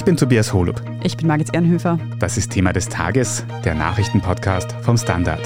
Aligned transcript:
Ich 0.00 0.04
bin 0.06 0.16
Tobias 0.16 0.54
Holub. 0.54 0.82
Ich 1.04 1.18
bin 1.18 1.26
Margit 1.26 1.52
Ehrenhöfer. 1.52 1.98
Das 2.18 2.38
ist 2.38 2.52
Thema 2.52 2.72
des 2.72 2.88
Tages, 2.88 3.44
der 3.66 3.74
Nachrichtenpodcast 3.74 4.72
vom 4.80 4.96
Standard. 4.96 5.42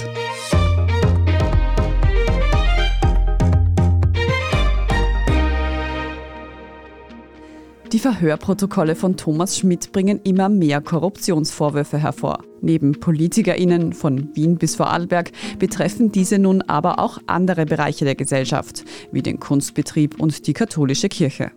Die 7.93 7.99
Verhörprotokolle 7.99 8.95
von 8.95 9.17
Thomas 9.17 9.59
Schmidt 9.59 9.91
bringen 9.91 10.21
immer 10.23 10.49
mehr 10.49 10.81
Korruptionsvorwürfe 10.81 11.99
hervor. 11.99 12.45
Neben 12.61 12.93
PolitikerInnen 13.01 13.93
von 13.93 14.37
Wien 14.37 14.57
bis 14.57 14.77
Vorarlberg 14.77 15.33
betreffen 15.59 16.13
diese 16.13 16.39
nun 16.39 16.63
aber 16.63 17.01
auch 17.01 17.19
andere 17.27 17.67
Bereiche 17.67 18.05
der 18.05 18.15
Gesellschaft, 18.15 18.85
wie 19.11 19.23
den 19.23 19.41
Kunstbetrieb 19.41 20.21
und 20.21 20.47
die 20.47 20.53
katholische 20.53 21.09
Kirche. 21.09 21.51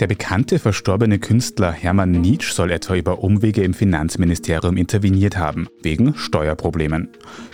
Der 0.00 0.06
bekannte 0.06 0.58
verstorbene 0.58 1.18
Künstler 1.18 1.72
Hermann 1.72 2.12
Nietzsch 2.12 2.52
soll 2.52 2.70
etwa 2.70 2.96
über 2.96 3.22
Umwege 3.22 3.62
im 3.62 3.74
Finanzministerium 3.74 4.78
interveniert 4.78 5.36
haben, 5.36 5.68
wegen 5.82 6.14
Steuerproblemen. 6.14 7.10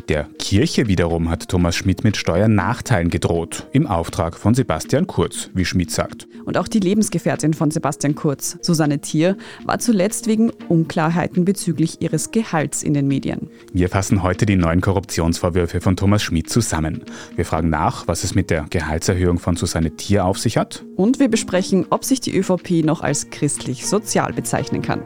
Der 0.08 0.28
Kirche 0.38 0.86
wiederum 0.86 1.28
hat 1.28 1.48
Thomas 1.48 1.74
Schmidt 1.74 2.04
mit 2.04 2.16
Steuernachteilen 2.16 3.10
gedroht, 3.10 3.66
im 3.72 3.88
Auftrag 3.88 4.38
von 4.38 4.54
Sebastian 4.54 5.08
Kurz, 5.08 5.50
wie 5.54 5.64
Schmidt 5.64 5.90
sagt. 5.90 6.28
Und 6.44 6.56
auch 6.56 6.68
die 6.68 6.78
Lebensgefährtin 6.78 7.52
von 7.52 7.72
Sebastian 7.72 8.14
Kurz, 8.14 8.56
Susanne 8.62 9.00
Thier, 9.00 9.36
war 9.64 9.80
zuletzt 9.80 10.28
wegen 10.28 10.50
Unklarheiten 10.68 11.44
bezüglich 11.44 12.00
ihres 12.00 12.30
Gehalts 12.30 12.84
in 12.84 12.94
den 12.94 13.08
Medien. 13.08 13.50
Wir 13.72 13.88
fassen 13.88 14.22
heute 14.22 14.46
die 14.46 14.54
neuen 14.54 14.80
Korruptionsvorwürfe 14.80 15.80
von 15.80 15.96
Thomas 15.96 16.22
Schmidt 16.22 16.48
zusammen. 16.48 17.02
Wir 17.34 17.44
fragen 17.44 17.70
nach, 17.70 18.06
was 18.06 18.22
es 18.22 18.36
mit 18.36 18.50
der 18.50 18.66
Gehaltserhöhung 18.70 19.40
von 19.40 19.56
Susanne 19.56 19.90
Thier 19.96 20.24
auf 20.24 20.38
sich 20.38 20.56
hat. 20.56 20.84
Und 20.94 21.18
wir 21.18 21.28
besprechen, 21.28 21.86
ob 21.90 22.04
sich 22.04 22.20
die 22.20 22.35
ÖVP 22.36 22.84
noch 22.84 23.00
als 23.00 23.30
christlich-sozial 23.30 24.32
bezeichnen 24.32 24.82
kann. 24.82 25.02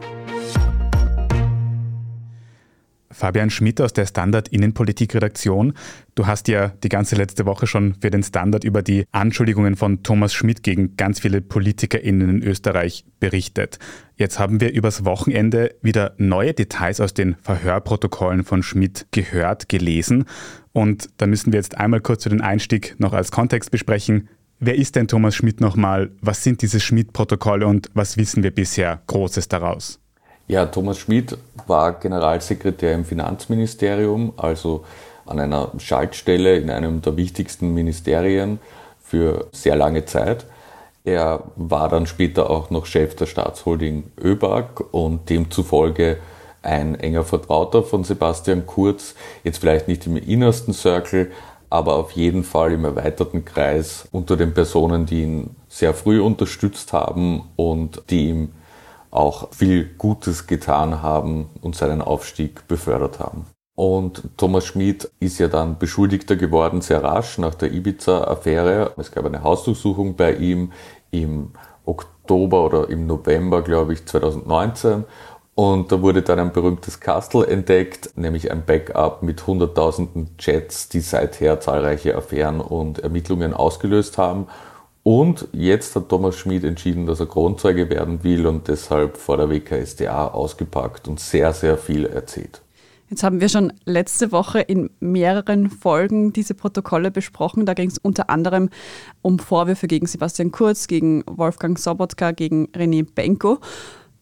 Fabian 3.21 3.51
Schmidt 3.51 3.79
aus 3.79 3.93
der 3.93 4.07
Standard 4.07 4.47
Innenpolitik-Redaktion. 4.47 5.73
Du 6.15 6.25
hast 6.25 6.47
ja 6.47 6.69
die 6.69 6.89
ganze 6.89 7.15
letzte 7.15 7.45
Woche 7.45 7.67
schon 7.67 7.93
für 8.01 8.09
den 8.09 8.23
Standard 8.23 8.63
über 8.63 8.81
die 8.81 9.05
Anschuldigungen 9.11 9.75
von 9.75 10.01
Thomas 10.01 10.33
Schmidt 10.33 10.63
gegen 10.63 10.97
ganz 10.97 11.19
viele 11.19 11.41
PolitikerInnen 11.41 12.29
in 12.29 12.43
Österreich 12.43 13.05
berichtet. 13.19 13.77
Jetzt 14.15 14.39
haben 14.39 14.59
wir 14.59 14.73
übers 14.73 15.05
Wochenende 15.05 15.75
wieder 15.83 16.15
neue 16.17 16.53
Details 16.53 16.99
aus 16.99 17.13
den 17.13 17.35
Verhörprotokollen 17.35 18.43
von 18.43 18.63
Schmidt 18.63 19.05
gehört, 19.11 19.69
gelesen. 19.69 20.25
Und 20.73 21.09
da 21.17 21.27
müssen 21.27 21.51
wir 21.51 21.59
jetzt 21.59 21.77
einmal 21.77 22.01
kurz 22.01 22.23
für 22.23 22.29
den 22.29 22.41
Einstieg 22.41 22.95
noch 22.97 23.13
als 23.13 23.31
Kontext 23.31 23.69
besprechen. 23.69 24.29
Wer 24.63 24.75
ist 24.75 24.95
denn 24.95 25.07
Thomas 25.07 25.33
Schmidt 25.33 25.59
nochmal? 25.59 26.11
Was 26.21 26.43
sind 26.43 26.61
diese 26.61 26.79
Schmidt-Protokolle 26.79 27.65
und 27.65 27.89
was 27.95 28.15
wissen 28.15 28.43
wir 28.43 28.51
bisher 28.51 29.01
Großes 29.07 29.47
daraus? 29.47 29.99
Ja, 30.47 30.67
Thomas 30.67 30.99
Schmidt 30.99 31.35
war 31.65 31.93
Generalsekretär 31.93 32.93
im 32.93 33.03
Finanzministerium, 33.03 34.33
also 34.37 34.85
an 35.25 35.39
einer 35.39 35.71
Schaltstelle 35.79 36.57
in 36.57 36.69
einem 36.69 37.01
der 37.01 37.17
wichtigsten 37.17 37.73
Ministerien 37.73 38.59
für 39.01 39.47
sehr 39.51 39.75
lange 39.75 40.05
Zeit. 40.05 40.45
Er 41.05 41.43
war 41.55 41.89
dann 41.89 42.05
später 42.05 42.51
auch 42.51 42.69
noch 42.69 42.85
Chef 42.85 43.15
der 43.15 43.25
Staatsholding 43.25 44.11
ÖBAG 44.23 44.79
und 44.91 45.27
demzufolge 45.31 46.17
ein 46.61 46.93
enger 46.99 47.23
Vertrauter 47.23 47.81
von 47.81 48.03
Sebastian 48.03 48.67
Kurz, 48.67 49.15
jetzt 49.43 49.57
vielleicht 49.57 49.87
nicht 49.87 50.05
im 50.05 50.17
innersten 50.17 50.75
Circle, 50.75 51.31
aber 51.71 51.95
auf 51.95 52.11
jeden 52.11 52.43
Fall 52.43 52.73
im 52.73 52.83
erweiterten 52.83 53.45
Kreis 53.45 54.07
unter 54.11 54.35
den 54.35 54.53
Personen, 54.53 55.05
die 55.05 55.23
ihn 55.23 55.55
sehr 55.69 55.93
früh 55.93 56.21
unterstützt 56.21 56.91
haben 56.91 57.49
und 57.55 58.03
die 58.09 58.29
ihm 58.29 58.51
auch 59.09 59.51
viel 59.53 59.85
Gutes 59.97 60.47
getan 60.47 61.01
haben 61.01 61.49
und 61.61 61.75
seinen 61.75 62.01
Aufstieg 62.01 62.67
befördert 62.67 63.19
haben. 63.19 63.45
Und 63.73 64.23
Thomas 64.37 64.65
Schmid 64.65 65.09
ist 65.21 65.39
ja 65.39 65.47
dann 65.47 65.79
Beschuldigter 65.79 66.35
geworden, 66.35 66.81
sehr 66.81 67.03
rasch 67.03 67.37
nach 67.37 67.55
der 67.55 67.71
Ibiza-Affäre. 67.71 68.93
Es 68.97 69.11
gab 69.11 69.25
eine 69.25 69.43
Hausdurchsuchung 69.43 70.17
bei 70.17 70.33
ihm 70.35 70.73
im 71.09 71.51
Oktober 71.85 72.65
oder 72.65 72.89
im 72.89 73.07
November, 73.07 73.61
glaube 73.61 73.93
ich, 73.93 74.05
2019. 74.05 75.05
Und 75.53 75.91
da 75.91 76.01
wurde 76.01 76.21
dann 76.21 76.39
ein 76.39 76.53
berühmtes 76.53 76.99
Kastel 76.99 77.43
entdeckt, 77.43 78.11
nämlich 78.15 78.51
ein 78.51 78.65
Backup 78.65 79.21
mit 79.21 79.45
hunderttausenden 79.45 80.37
Chats, 80.37 80.87
die 80.89 81.01
seither 81.01 81.59
zahlreiche 81.59 82.15
Affären 82.15 82.61
und 82.61 82.99
Ermittlungen 82.99 83.53
ausgelöst 83.53 84.17
haben. 84.17 84.47
Und 85.03 85.47
jetzt 85.51 85.95
hat 85.95 86.09
Thomas 86.09 86.37
Schmid 86.37 86.63
entschieden, 86.63 87.05
dass 87.05 87.19
er 87.19 87.25
Kronzeuge 87.25 87.89
werden 87.89 88.23
will 88.23 88.45
und 88.45 88.67
deshalb 88.67 89.17
vor 89.17 89.37
der 89.37 89.49
WKSDA 89.49 90.27
ausgepackt 90.27 91.07
und 91.07 91.19
sehr, 91.19 91.53
sehr 91.53 91.77
viel 91.77 92.05
erzählt. 92.05 92.61
Jetzt 93.09 93.23
haben 93.23 93.41
wir 93.41 93.49
schon 93.49 93.73
letzte 93.83 94.31
Woche 94.31 94.61
in 94.61 94.89
mehreren 95.01 95.69
Folgen 95.69 96.31
diese 96.31 96.53
Protokolle 96.53 97.11
besprochen. 97.11 97.65
Da 97.65 97.73
ging 97.73 97.89
es 97.89 97.97
unter 97.97 98.29
anderem 98.29 98.69
um 99.21 99.37
Vorwürfe 99.37 99.87
gegen 99.87 100.05
Sebastian 100.05 100.51
Kurz, 100.51 100.87
gegen 100.87 101.23
Wolfgang 101.27 101.77
Sobotka, 101.77 102.31
gegen 102.31 102.67
René 102.67 103.05
Benko. 103.05 103.59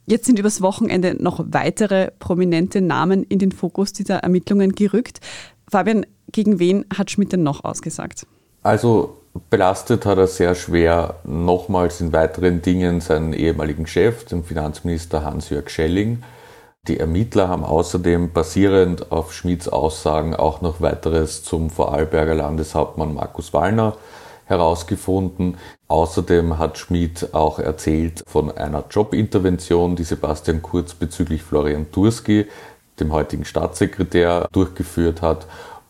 Jetzt 0.09 0.25
sind 0.25 0.39
übers 0.39 0.63
Wochenende 0.63 1.15
noch 1.21 1.39
weitere 1.51 2.09
prominente 2.17 2.81
Namen 2.81 3.23
in 3.23 3.37
den 3.37 3.51
Fokus 3.51 3.93
dieser 3.93 4.17
Ermittlungen 4.17 4.71
gerückt. 4.71 5.19
Fabian, 5.69 6.03
gegen 6.31 6.57
wen 6.57 6.83
hat 6.91 7.11
Schmidt 7.11 7.31
denn 7.31 7.43
noch 7.43 7.63
ausgesagt? 7.63 8.25
Also 8.63 9.17
belastet 9.51 10.07
hat 10.07 10.17
er 10.17 10.25
sehr 10.25 10.55
schwer 10.55 11.19
nochmals 11.25 12.01
in 12.01 12.11
weiteren 12.11 12.63
Dingen 12.63 13.01
seinen 13.01 13.33
ehemaligen 13.33 13.85
Chef, 13.85 14.25
den 14.25 14.43
Finanzminister 14.43 15.23
Hans-Jörg 15.23 15.69
Schelling. 15.69 16.23
Die 16.87 16.99
Ermittler 16.99 17.47
haben 17.47 17.63
außerdem 17.63 18.33
basierend 18.33 19.11
auf 19.11 19.31
Schmids 19.31 19.67
Aussagen 19.67 20.33
auch 20.33 20.61
noch 20.61 20.81
weiteres 20.81 21.43
zum 21.43 21.69
Vorarlberger 21.69 22.33
Landeshauptmann 22.33 23.13
Markus 23.13 23.53
Wallner 23.53 23.95
herausgefunden. 24.49 25.57
Außerdem 25.87 26.57
hat 26.57 26.77
Schmid 26.77 27.33
auch 27.33 27.59
erzählt 27.59 28.23
von 28.27 28.51
einer 28.51 28.83
Jobintervention, 28.89 29.95
die 29.95 30.03
Sebastian 30.03 30.61
Kurz 30.61 30.93
bezüglich 30.93 31.43
Florian 31.43 31.91
Turski, 31.91 32.47
dem 32.99 33.13
heutigen 33.13 33.45
Staatssekretär, 33.45 34.49
durchgeführt 34.51 35.21
hat. 35.21 35.45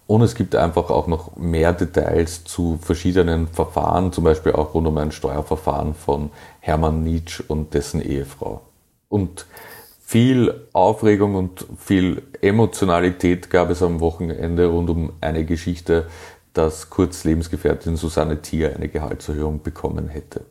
Und 0.06 0.22
es 0.22 0.36
gibt 0.36 0.56
einfach 0.56 0.90
auch 0.90 1.08
noch 1.08 1.36
mehr 1.38 1.72
Details 1.72 2.44
zu 2.44 2.80
verschiedenen 2.82 3.48
Verfahren, 3.48 4.12
zum 4.12 4.24
Beispiel 4.24 4.54
auch 4.54 4.74
rund 4.74 4.88
um 4.88 4.98
ein 4.98 5.12
Steuerverfahren 5.12 5.94
von 5.94 6.32
Hermann 6.60 7.04
Nietzsch 7.04 7.42
und 7.48 7.74
dessen 7.74 8.02
Ehefrau. 8.02 8.62
Und 9.08 9.46
viel 10.04 10.66
Aufregung 10.74 11.36
und 11.36 11.66
viel 11.78 12.24
Emotionalität 12.42 13.52
gab 13.52 13.70
es 13.70 13.84
am 13.84 14.00
Wochenende 14.00 14.66
rund 14.66 14.90
um 14.90 15.14
eine 15.22 15.46
Geschichte, 15.46 16.08
dass 16.60 16.90
Kurz 16.90 17.24
Lebensgefährtin 17.24 17.96
Susanne 17.96 18.42
Thier 18.42 18.76
eine 18.76 18.90
Gehaltserhöhung 18.90 19.64
bekommen 19.64 20.10
hätte. 20.10 20.42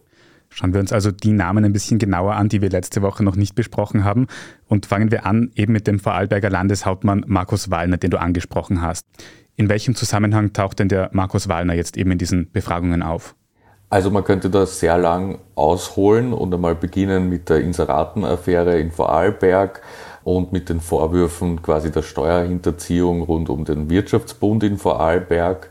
Schauen 0.49 0.73
wir 0.73 0.81
uns 0.81 0.91
also 0.91 1.11
die 1.11 1.33
Namen 1.33 1.67
ein 1.67 1.75
bisschen 1.75 1.99
genauer 1.99 2.35
an, 2.35 2.49
die 2.49 2.63
wir 2.63 2.71
letzte 2.71 3.03
Woche 3.03 3.23
noch 3.23 3.37
nicht 3.37 3.55
besprochen 3.55 4.05
haben. 4.05 4.27
Und 4.69 4.87
fangen 4.87 5.11
wir 5.11 5.27
an 5.27 5.51
eben 5.55 5.75
mit 5.75 5.87
dem 5.87 5.99
Vorarlberger 5.99 6.49
Landeshauptmann 6.49 7.25
Markus 7.27 7.71
Wallner, 7.71 7.99
den 7.99 8.11
du 8.11 8.19
angesprochen 8.19 8.81
hast. 8.81 9.07
In 9.57 9.69
welchem 9.69 9.95
Zusammenhang 9.95 10.55
taucht 10.55 10.79
denn 10.79 10.89
der 10.89 11.11
Markus 11.13 11.47
Wallner 11.47 11.75
jetzt 11.75 11.99
eben 11.99 12.13
in 12.13 12.19
diesen 12.19 12.51
Befragungen 12.53 13.03
auf? 13.03 13.35
Also 13.91 14.11
man 14.11 14.25
könnte 14.25 14.49
das 14.49 14.81
sehr 14.81 14.97
lang 14.97 15.39
ausholen 15.57 16.33
und 16.33 16.55
einmal 16.55 16.75
beginnen 16.75 17.29
mit 17.29 17.51
der 17.51 17.61
Inseratenaffäre 17.61 18.79
in 18.79 18.91
Vorarlberg 18.91 19.83
und 20.25 20.53
mit 20.53 20.69
den 20.69 20.81
Vorwürfen 20.81 21.63
quasi 21.63 21.91
der 21.91 22.03
Steuerhinterziehung 22.03 23.23
rund 23.23 23.49
um 23.49 23.65
den 23.65 23.89
Wirtschaftsbund 23.89 24.63
in 24.63 24.77
Vorarlberg, 24.77 25.71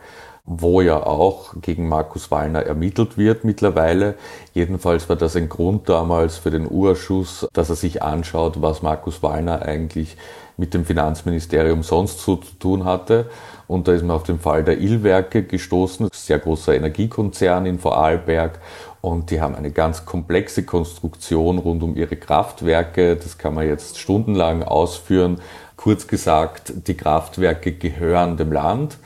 wo 0.49 0.79
ja 0.79 1.05
auch 1.05 1.55
gegen 1.61 1.89
Markus 1.89 2.31
Wallner 2.31 2.63
ermittelt 2.63 3.17
wird 3.17 3.43
mittlerweile. 3.43 4.15
Jedenfalls 4.53 5.09
war 5.09 5.17
das 5.17 5.35
ein 5.35 5.49
Grund 5.49 5.89
damals 5.89 6.37
für 6.37 6.51
den 6.51 6.71
Urschuss, 6.71 7.45
dass 7.51 7.69
er 7.69 7.75
sich 7.75 8.01
anschaut, 8.01 8.61
was 8.61 8.81
Markus 8.81 9.21
Wallner 9.21 9.61
eigentlich 9.61 10.15
mit 10.55 10.73
dem 10.73 10.85
Finanzministerium 10.85 11.83
sonst 11.83 12.21
so 12.21 12.37
zu 12.37 12.55
tun 12.59 12.85
hatte. 12.85 13.29
Und 13.67 13.89
da 13.89 13.91
ist 13.91 14.03
man 14.03 14.15
auf 14.15 14.23
den 14.23 14.39
Fall 14.39 14.63
der 14.63 14.79
Illwerke 14.79 15.43
gestoßen, 15.43 16.07
sehr 16.13 16.39
großer 16.39 16.75
Energiekonzern 16.75 17.65
in 17.65 17.77
Vorarlberg. 17.77 18.59
Und 19.01 19.29
die 19.31 19.41
haben 19.41 19.53
eine 19.53 19.71
ganz 19.71 20.05
komplexe 20.05 20.63
Konstruktion 20.63 21.57
rund 21.57 21.83
um 21.83 21.97
ihre 21.97 22.15
Kraftwerke. 22.15 23.17
Das 23.17 23.37
kann 23.37 23.53
man 23.53 23.67
jetzt 23.67 23.99
stundenlang 23.99 24.63
ausführen. 24.63 25.41
Kurz 25.75 26.07
gesagt, 26.07 26.73
die 26.87 26.95
Kraftwerke 26.95 27.73
gehören 27.73 28.37
dem 28.37 28.53
Land 28.53 28.97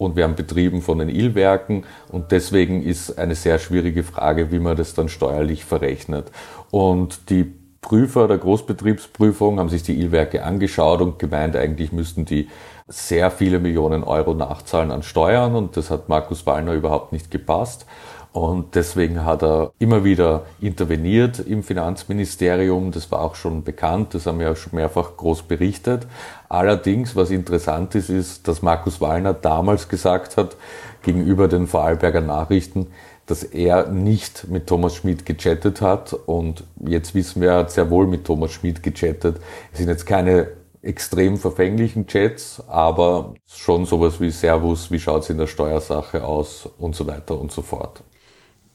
und 0.00 0.16
werden 0.16 0.34
betrieben 0.34 0.80
von 0.80 0.98
den 0.98 1.10
Illwerken. 1.10 1.84
Und 2.08 2.32
deswegen 2.32 2.82
ist 2.82 3.18
eine 3.18 3.34
sehr 3.34 3.58
schwierige 3.58 4.02
Frage, 4.02 4.50
wie 4.50 4.58
man 4.58 4.74
das 4.74 4.94
dann 4.94 5.10
steuerlich 5.10 5.66
verrechnet. 5.66 6.30
Und 6.70 7.28
die 7.28 7.52
Prüfer 7.82 8.26
der 8.26 8.38
Großbetriebsprüfung 8.38 9.58
haben 9.58 9.68
sich 9.68 9.82
die 9.82 10.00
Illwerke 10.00 10.42
angeschaut 10.42 11.02
und 11.02 11.18
gemeint, 11.18 11.54
eigentlich 11.54 11.92
müssten 11.92 12.24
die 12.24 12.48
sehr 12.88 13.30
viele 13.30 13.58
Millionen 13.58 14.02
Euro 14.02 14.32
nachzahlen 14.32 14.90
an 14.90 15.02
Steuern 15.02 15.54
und 15.54 15.76
das 15.76 15.90
hat 15.90 16.08
Markus 16.08 16.46
Wallner 16.46 16.72
überhaupt 16.72 17.12
nicht 17.12 17.30
gepasst. 17.30 17.84
Und 18.32 18.76
deswegen 18.76 19.24
hat 19.24 19.42
er 19.42 19.72
immer 19.80 20.04
wieder 20.04 20.44
interveniert 20.60 21.40
im 21.40 21.64
Finanzministerium. 21.64 22.92
Das 22.92 23.10
war 23.10 23.22
auch 23.22 23.34
schon 23.34 23.64
bekannt, 23.64 24.14
das 24.14 24.26
haben 24.26 24.38
wir 24.38 24.46
ja 24.46 24.56
schon 24.56 24.76
mehrfach 24.76 25.16
groß 25.16 25.42
berichtet. 25.42 26.06
Allerdings, 26.48 27.16
was 27.16 27.30
interessant 27.30 27.94
ist, 27.96 28.08
ist, 28.08 28.46
dass 28.46 28.62
Markus 28.62 29.00
Wallner 29.00 29.34
damals 29.34 29.88
gesagt 29.88 30.36
hat, 30.36 30.56
gegenüber 31.02 31.48
den 31.48 31.66
Vorarlberger 31.66 32.20
Nachrichten, 32.20 32.88
dass 33.26 33.42
er 33.42 33.88
nicht 33.88 34.48
mit 34.48 34.66
Thomas 34.68 34.94
Schmidt 34.94 35.26
gechattet 35.26 35.80
hat. 35.80 36.12
Und 36.12 36.64
jetzt 36.84 37.14
wissen 37.16 37.42
wir, 37.42 37.50
er 37.50 37.58
hat 37.58 37.72
sehr 37.72 37.90
wohl 37.90 38.06
mit 38.06 38.24
Thomas 38.24 38.52
Schmidt 38.52 38.82
gechattet. 38.82 39.40
Es 39.72 39.78
sind 39.78 39.88
jetzt 39.88 40.06
keine 40.06 40.48
extrem 40.82 41.36
verfänglichen 41.36 42.06
Chats, 42.06 42.62
aber 42.68 43.34
schon 43.46 43.86
sowas 43.86 44.20
wie 44.20 44.30
Servus, 44.30 44.90
wie 44.90 44.98
schaut 44.98 45.24
es 45.24 45.30
in 45.30 45.38
der 45.38 45.46
Steuersache 45.46 46.24
aus 46.24 46.68
und 46.78 46.94
so 46.94 47.06
weiter 47.06 47.38
und 47.38 47.52
so 47.52 47.62
fort. 47.62 48.02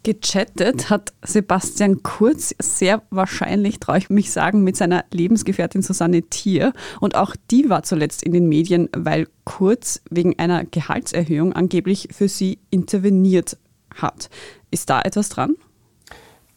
Gechattet 0.05 0.91
hat 0.91 1.13
Sebastian 1.23 2.03
Kurz 2.03 2.53
sehr 2.59 3.01
wahrscheinlich, 3.09 3.79
traue 3.79 3.97
ich 3.97 4.11
mich 4.11 4.31
sagen, 4.31 4.63
mit 4.63 4.77
seiner 4.77 5.03
Lebensgefährtin 5.11 5.81
Susanne 5.81 6.21
Thier. 6.21 6.73
Und 7.01 7.15
auch 7.15 7.35
die 7.49 7.71
war 7.71 7.81
zuletzt 7.81 8.21
in 8.21 8.31
den 8.31 8.47
Medien, 8.47 8.87
weil 8.95 9.27
Kurz 9.45 10.01
wegen 10.11 10.37
einer 10.37 10.63
Gehaltserhöhung 10.63 11.53
angeblich 11.53 12.09
für 12.11 12.27
sie 12.27 12.59
interveniert 12.69 13.57
hat. 13.95 14.29
Ist 14.69 14.91
da 14.91 15.01
etwas 15.01 15.29
dran? 15.29 15.55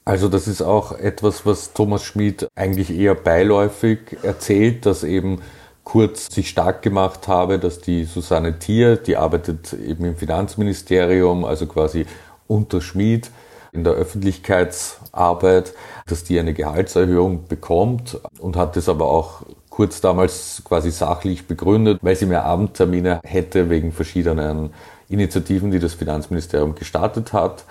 Also 0.05 0.29
das 0.29 0.47
ist 0.47 0.61
auch 0.61 0.93
etwas, 0.93 1.47
was 1.47 1.73
Thomas 1.73 2.05
Schmid 2.05 2.49
eigentlich 2.55 2.91
eher 2.91 3.15
beiläufig 3.15 4.19
erzählt, 4.23 4.85
dass 4.85 5.05
eben 5.05 5.41
Kurz 5.85 6.27
sich 6.31 6.51
stark 6.51 6.83
gemacht 6.83 7.29
habe, 7.29 7.59
dass 7.59 7.81
die 7.81 8.05
Susanne 8.05 8.59
Thier, 8.59 8.97
die 8.97 9.17
arbeitet 9.17 9.73
eben 9.73 10.05
im 10.05 10.17
Finanzministerium, 10.17 11.47
also 11.47 11.67
quasi 11.67 12.05
unter 12.47 12.81
Schmid 12.81 13.31
in 13.73 13.85
der 13.85 13.95
Öffentlichkeitsarbeit, 13.95 15.75
dass 16.07 16.25
die 16.25 16.39
eine 16.39 16.55
Gehaltserhöhung 16.55 17.47
bekommt 17.49 18.19
und 18.39 18.57
hat 18.57 18.77
es 18.77 18.89
aber 18.89 19.07
auch 19.07 19.43
kurz 19.71 20.01
damals 20.01 20.63
quasi 20.65 20.91
sachlich 20.91 21.47
begründet, 21.47 22.01
weil 22.03 22.17
sie 22.17 22.27
mehr 22.27 22.45
Abendtermine 22.45 23.21
hätte 23.23 23.71
wegen 23.71 23.93
verschiedenen 23.93 24.71
Initiativen, 25.09 25.71
die 25.71 25.79
das 25.79 25.95
Finanzministerium 25.95 26.75
gestartet 26.75 27.33
hat. 27.33 27.65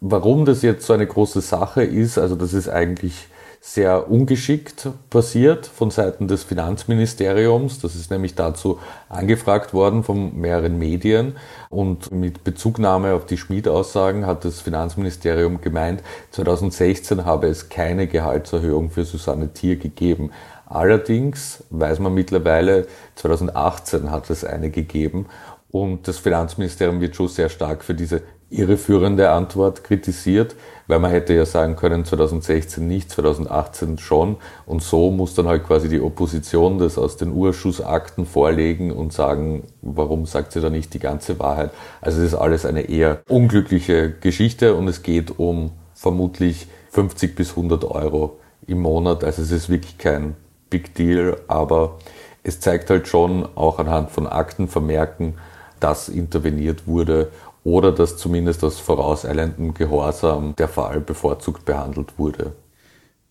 Warum 0.00 0.44
das 0.44 0.62
jetzt 0.62 0.86
so 0.86 0.92
eine 0.92 1.06
große 1.06 1.40
Sache 1.40 1.82
ist, 1.82 2.18
also 2.18 2.36
das 2.36 2.52
ist 2.52 2.68
eigentlich 2.68 3.26
sehr 3.60 4.10
ungeschickt 4.10 4.88
passiert 5.10 5.66
von 5.66 5.90
Seiten 5.90 6.28
des 6.28 6.44
Finanzministeriums. 6.44 7.80
Das 7.80 7.96
ist 7.96 8.10
nämlich 8.10 8.34
dazu 8.34 8.78
angefragt 9.08 9.74
worden 9.74 10.04
von 10.04 10.38
mehreren 10.38 10.78
Medien. 10.78 11.36
Und 11.68 12.12
mit 12.12 12.44
Bezugnahme 12.44 13.14
auf 13.14 13.26
die 13.26 13.36
Schmid-Aussagen 13.36 14.26
hat 14.26 14.44
das 14.44 14.60
Finanzministerium 14.60 15.60
gemeint, 15.60 16.02
2016 16.30 17.24
habe 17.24 17.48
es 17.48 17.68
keine 17.68 18.06
Gehaltserhöhung 18.06 18.90
für 18.90 19.04
Susanne 19.04 19.52
Thier 19.52 19.76
gegeben. 19.76 20.30
Allerdings 20.66 21.64
weiß 21.70 21.98
man 21.98 22.14
mittlerweile, 22.14 22.86
2018 23.16 24.10
hat 24.10 24.30
es 24.30 24.44
eine 24.44 24.70
gegeben. 24.70 25.26
Und 25.70 26.08
das 26.08 26.18
Finanzministerium 26.18 27.00
wird 27.00 27.16
schon 27.16 27.28
sehr 27.28 27.48
stark 27.48 27.84
für 27.84 27.94
diese 27.94 28.22
irreführende 28.50 29.30
Antwort 29.30 29.84
kritisiert, 29.84 30.56
weil 30.86 31.00
man 31.00 31.10
hätte 31.10 31.34
ja 31.34 31.44
sagen 31.44 31.76
können, 31.76 32.04
2016 32.04 32.86
nicht, 32.86 33.10
2018 33.10 33.98
schon. 33.98 34.36
Und 34.64 34.82
so 34.82 35.10
muss 35.10 35.34
dann 35.34 35.46
halt 35.46 35.66
quasi 35.66 35.88
die 35.88 36.00
Opposition 36.00 36.78
das 36.78 36.96
aus 36.96 37.18
den 37.18 37.32
Urschussakten 37.32 38.24
vorlegen 38.24 38.90
und 38.90 39.12
sagen, 39.12 39.64
warum 39.82 40.24
sagt 40.24 40.52
sie 40.52 40.60
da 40.60 40.70
nicht 40.70 40.94
die 40.94 40.98
ganze 40.98 41.38
Wahrheit? 41.38 41.70
Also 42.00 42.20
es 42.20 42.32
ist 42.32 42.38
alles 42.38 42.64
eine 42.64 42.82
eher 42.82 43.20
unglückliche 43.28 44.10
Geschichte 44.12 44.74
und 44.74 44.88
es 44.88 45.02
geht 45.02 45.38
um 45.38 45.72
vermutlich 45.94 46.68
50 46.90 47.36
bis 47.36 47.50
100 47.50 47.84
Euro 47.84 48.38
im 48.66 48.80
Monat. 48.80 49.24
Also 49.24 49.42
es 49.42 49.50
ist 49.50 49.68
wirklich 49.68 49.98
kein 49.98 50.36
Big 50.70 50.94
Deal, 50.94 51.36
aber 51.48 51.98
es 52.42 52.60
zeigt 52.60 52.88
halt 52.88 53.08
schon 53.08 53.46
auch 53.56 53.78
anhand 53.78 54.10
von 54.10 54.26
Aktenvermerken, 54.26 55.34
dass 55.80 56.08
interveniert 56.08 56.86
wurde 56.86 57.30
oder 57.68 57.92
dass 57.92 58.16
zumindest 58.16 58.64
aus 58.64 58.80
vorauseilendem 58.80 59.74
Gehorsam 59.74 60.56
der 60.56 60.68
Fall 60.68 61.00
bevorzugt 61.00 61.66
behandelt 61.66 62.18
wurde. 62.18 62.52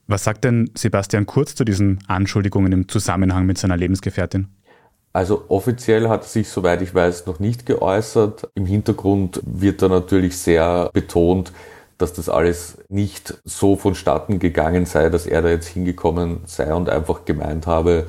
Was 0.06 0.24
sagt 0.24 0.44
denn 0.44 0.70
Sebastian 0.76 1.26
Kurz 1.26 1.56
zu 1.56 1.66
diesen 1.66 2.00
Anschuldigungen 2.08 2.72
im 2.72 2.88
Zusammenhang 2.88 3.48
mit 3.48 3.58
seiner 3.58 3.76
Lebensgefährtin? 3.76 4.48
Also 5.12 5.46
offiziell 5.48 6.08
hat 6.08 6.22
er 6.22 6.28
sich, 6.28 6.50
soweit 6.50 6.84
ich 6.84 6.94
weiß, 6.94 7.26
noch 7.26 7.40
nicht 7.40 7.66
geäußert. 7.66 8.48
Im 8.54 8.68
Hintergrund 8.68 9.42
wird 9.44 9.82
da 9.82 9.88
natürlich 9.88 10.38
sehr 10.38 10.92
betont, 10.94 11.52
dass 11.98 12.14
das 12.14 12.30
alles 12.30 12.78
nicht 12.90 13.40
so 13.44 13.76
vonstatten 13.76 14.38
gegangen 14.38 14.86
sei, 14.86 15.10
dass 15.10 15.26
er 15.26 15.42
da 15.42 15.50
jetzt 15.50 15.68
hingekommen 15.68 16.42
sei 16.46 16.72
und 16.76 16.90
einfach 16.90 17.26
gemeint 17.26 17.66
habe, 17.66 18.06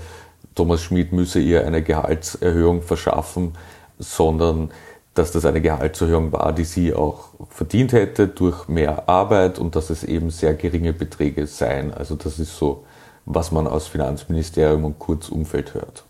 Thomas 0.54 0.82
Schmid 0.82 1.12
müsse 1.12 1.40
ihr 1.40 1.66
eine 1.66 1.82
Gehaltserhöhung 1.82 2.82
verschaffen, 2.82 3.52
sondern 3.98 4.70
dass 5.18 5.32
das 5.32 5.44
eine 5.44 5.60
Gehaltserhöhung 5.60 6.32
war, 6.32 6.52
die 6.52 6.64
sie 6.64 6.94
auch 6.94 7.30
verdient 7.50 7.92
hätte 7.92 8.28
durch 8.28 8.68
mehr 8.68 9.08
Arbeit 9.08 9.58
und 9.58 9.74
dass 9.74 9.90
es 9.90 10.04
eben 10.04 10.30
sehr 10.30 10.54
geringe 10.54 10.92
Beträge 10.92 11.46
seien. 11.46 11.92
Also 11.92 12.14
das 12.14 12.38
ist 12.38 12.56
so, 12.56 12.84
was 13.26 13.50
man 13.50 13.66
aus 13.66 13.88
Finanzministerium 13.88 14.84
und 14.84 14.98
Kurzumfeld 14.98 15.74
hört. 15.74 16.04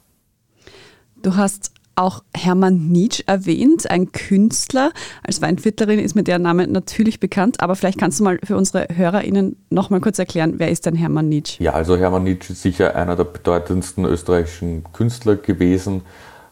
Du 1.22 1.36
hast 1.36 1.72
auch 1.96 2.22
Hermann 2.32 2.90
Nietzsche 2.90 3.24
erwähnt, 3.26 3.90
ein 3.90 4.12
Künstler. 4.12 4.92
Als 5.24 5.42
Weinviertlerin 5.42 5.98
ist 5.98 6.14
mir 6.14 6.22
der 6.22 6.38
Name 6.38 6.68
natürlich 6.68 7.18
bekannt, 7.18 7.60
aber 7.60 7.74
vielleicht 7.74 7.98
kannst 7.98 8.20
du 8.20 8.24
mal 8.24 8.38
für 8.44 8.56
unsere 8.56 8.86
HörerInnen 8.94 9.56
noch 9.70 9.90
mal 9.90 10.00
kurz 10.00 10.18
erklären, 10.20 10.54
wer 10.58 10.70
ist 10.70 10.86
denn 10.86 10.94
Hermann 10.94 11.28
Nietzsche? 11.28 11.62
Ja, 11.62 11.72
also 11.72 11.96
Hermann 11.96 12.22
Nietzsche 12.22 12.52
ist 12.52 12.62
sicher 12.62 12.94
einer 12.94 13.16
der 13.16 13.24
bedeutendsten 13.24 14.04
österreichischen 14.04 14.84
Künstler 14.92 15.34
gewesen 15.34 16.02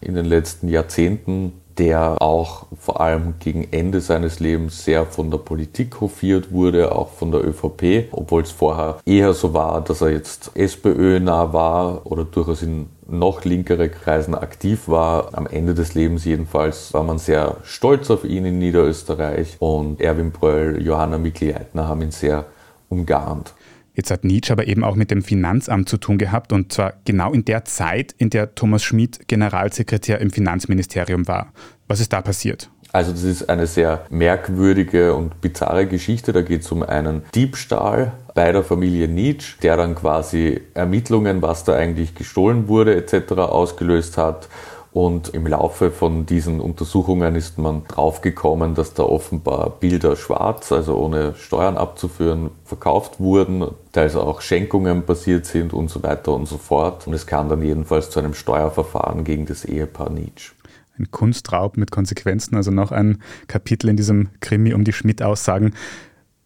in 0.01 0.15
den 0.15 0.25
letzten 0.25 0.69
Jahrzehnten 0.69 1.53
der 1.79 2.21
auch 2.23 2.67
vor 2.79 3.01
allem 3.01 3.35
gegen 3.39 3.69
Ende 3.71 4.01
seines 4.01 4.41
Lebens 4.41 4.85
sehr 4.85 5.05
von 5.07 5.31
der 5.31 5.39
Politik 5.39 6.01
hofiert 6.01 6.53
wurde, 6.53 6.95
auch 6.95 7.11
von 7.11 7.31
der 7.31 7.47
ÖVP, 7.47 8.09
obwohl 8.13 8.43
es 8.43 8.51
vorher 8.51 8.99
eher 9.05 9.35
so 9.35 9.53
war, 9.53 9.83
dass 9.83 10.01
er 10.01 10.11
jetzt 10.11 10.53
SPÖ-nah 10.55 11.53
war 11.53 12.07
oder 12.07 12.25
durchaus 12.25 12.63
in 12.63 12.89
noch 13.09 13.45
linkere 13.45 13.89
Kreisen 13.89 14.35
aktiv 14.35 14.89
war. 14.89 15.31
Am 15.33 15.47
Ende 15.47 15.75
des 15.75 15.95
Lebens 15.95 16.25
jedenfalls 16.25 16.93
war 16.93 17.05
man 17.05 17.19
sehr 17.19 17.59
stolz 17.63 18.11
auf 18.11 18.25
ihn 18.25 18.45
in 18.45 18.59
Niederösterreich 18.59 19.57
und 19.61 20.01
Erwin 20.01 20.33
Bröll, 20.33 20.83
Johanna 20.83 21.19
Mikl-Leitner 21.19 21.89
haben 21.89 22.03
ihn 22.03 22.11
sehr 22.11 22.47
umgarnt. 22.89 23.53
Jetzt 23.97 24.11
hat 24.11 24.25
Nietzsche 24.25 24.53
aber 24.53 24.67
eben 24.67 24.85
auch 24.85 24.95
mit 24.95 25.11
dem 25.11 25.23
Finanzamt 25.23 25.89
zu 25.89 25.97
tun 25.97 26.19
gehabt 26.19 26.53
und 26.53 26.71
zwar 26.71 26.93
genau 27.07 27.33
in 27.33 27.47
der 27.47 27.65
Zeit, 27.65 28.15
in 28.19 28.29
der 28.29 28.55
Thomas 28.55 28.85
Schmid 28.85 29.27
Generalsekretär 29.27 30.21
im 30.21 30.31
Finanzministerium 30.31 31.27
war. 31.27 31.53
Was 31.89 32.01
ist 32.01 32.13
da 32.13 32.21
passiert? 32.21 32.71
Also 32.93 33.13
das 33.13 33.23
ist 33.25 33.49
eine 33.49 33.67
sehr 33.67 34.07
merkwürdige 34.11 35.15
und 35.15 35.41
bizarre 35.41 35.87
Geschichte. 35.87 36.33
Da 36.33 36.43
geht 36.43 36.63
es 36.63 36.71
um 36.73 36.83
einen 36.83 37.23
Diebstahl 37.35 38.13
bei 38.35 38.53
der 38.53 38.63
Familie 38.63 39.09
Nietzsche, 39.09 39.59
der 39.63 39.79
dann 39.79 39.95
quasi 39.95 40.61
Ermittlungen, 40.75 41.41
was 41.41 41.65
da 41.65 41.75
eigentlich 41.75 42.15
gestohlen 42.15 42.69
wurde 42.69 42.95
etc. 42.97 43.33
ausgelöst 43.33 44.19
hat. 44.19 44.49
Und 44.97 45.29
im 45.29 45.47
Laufe 45.47 45.91
von 45.91 46.25
diesen 46.25 46.59
Untersuchungen 46.59 47.35
ist 47.35 47.59
man 47.59 47.85
draufgekommen, 47.87 48.75
dass 48.75 48.95
da 48.95 49.03
offenbar 49.03 49.69
Bilder 49.79 50.17
schwarz, 50.17 50.73
also 50.73 50.97
ohne 50.97 51.35
Steuern 51.35 51.77
abzuführen, 51.77 52.49
verkauft 52.65 53.21
wurden, 53.21 53.67
teils 53.93 54.17
auch 54.17 54.41
Schenkungen 54.41 55.03
passiert 55.03 55.45
sind 55.45 55.75
und 55.75 55.91
so 55.91 56.03
weiter 56.03 56.33
und 56.33 56.47
so 56.47 56.57
fort. 56.57 57.07
Und 57.07 57.13
es 57.13 57.27
kam 57.27 57.51
dann 57.51 57.61
jedenfalls 57.61 58.09
zu 58.09 58.21
einem 58.21 58.33
Steuerverfahren 58.33 59.25
gegen 59.25 59.45
das 59.45 59.67
Ehepaar 59.67 60.09
Nietzsche. 60.09 60.53
Ein 60.99 61.11
Kunstraub 61.11 61.77
mit 61.77 61.91
Konsequenzen, 61.91 62.57
also 62.57 62.71
noch 62.71 62.91
ein 62.91 63.21
Kapitel 63.49 63.91
in 63.91 63.99
diesem 63.99 64.31
Krimi 64.41 64.73
um 64.73 64.85
die 64.85 64.95
Schmidt-Aussagen. 64.95 65.75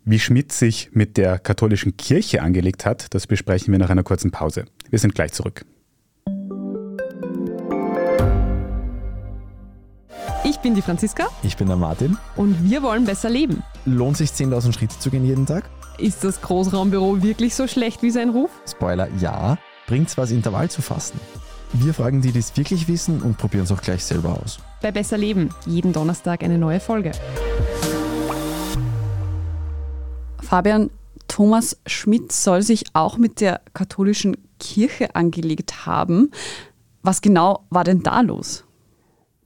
Wie 0.05 0.19
Schmidt 0.19 0.51
sich 0.51 0.91
mit 0.93 1.19
der 1.19 1.39
katholischen 1.39 1.97
Kirche 1.97 2.43
angelegt 2.43 2.85
hat, 2.85 3.15
das 3.15 3.29
besprechen 3.29 3.71
wir 3.71 3.79
nach 3.79 3.91
einer 3.91 4.03
kurzen 4.03 4.33
Pause. 4.33 4.65
Wir 4.89 4.99
sind 4.99 5.15
gleich 5.15 5.31
zurück. 5.35 5.65
Ich 10.61 10.63
bin 10.63 10.75
die 10.75 10.83
Franziska. 10.83 11.29
Ich 11.43 11.57
bin 11.57 11.69
der 11.69 11.79
Martin. 11.79 12.19
Und 12.37 12.69
wir 12.69 12.83
wollen 12.83 13.07
besser 13.07 13.31
leben. 13.31 13.63
Lohnt 13.87 14.19
sich 14.19 14.29
10.000 14.29 14.75
Schritte 14.75 14.99
zu 14.99 15.09
gehen 15.09 15.25
jeden 15.25 15.47
Tag? 15.47 15.65
Ist 15.97 16.23
das 16.23 16.43
Großraumbüro 16.43 17.23
wirklich 17.23 17.55
so 17.55 17.67
schlecht 17.67 18.03
wie 18.03 18.11
sein 18.11 18.29
Ruf? 18.29 18.51
Spoiler, 18.71 19.09
ja. 19.21 19.57
Bringt's 19.87 20.19
was, 20.19 20.31
Intervall 20.31 20.71
zu 20.71 20.83
fassen? 20.83 21.19
Wir 21.73 21.95
fragen 21.95 22.21
die, 22.21 22.31
die 22.31 22.41
es 22.41 22.55
wirklich 22.59 22.89
wissen 22.89 23.23
und 23.23 23.39
probieren 23.39 23.65
es 23.65 23.73
auch 23.73 23.81
gleich 23.81 24.05
selber 24.05 24.39
aus. 24.39 24.59
Bei 24.83 24.93
Besser 24.93 25.17
Leben, 25.17 25.49
jeden 25.65 25.95
Donnerstag 25.95 26.43
eine 26.43 26.59
neue 26.59 26.81
Folge. 26.81 27.13
Fabian, 30.43 30.91
Thomas 31.27 31.79
Schmidt 31.87 32.33
soll 32.33 32.61
sich 32.61 32.85
auch 32.93 33.17
mit 33.17 33.41
der 33.41 33.63
katholischen 33.73 34.37
Kirche 34.59 35.15
angelegt 35.15 35.87
haben. 35.87 36.31
Was 37.03 37.23
genau 37.23 37.65
war 37.71 37.85
denn 37.85 38.03
da 38.03 38.21
los? 38.21 38.65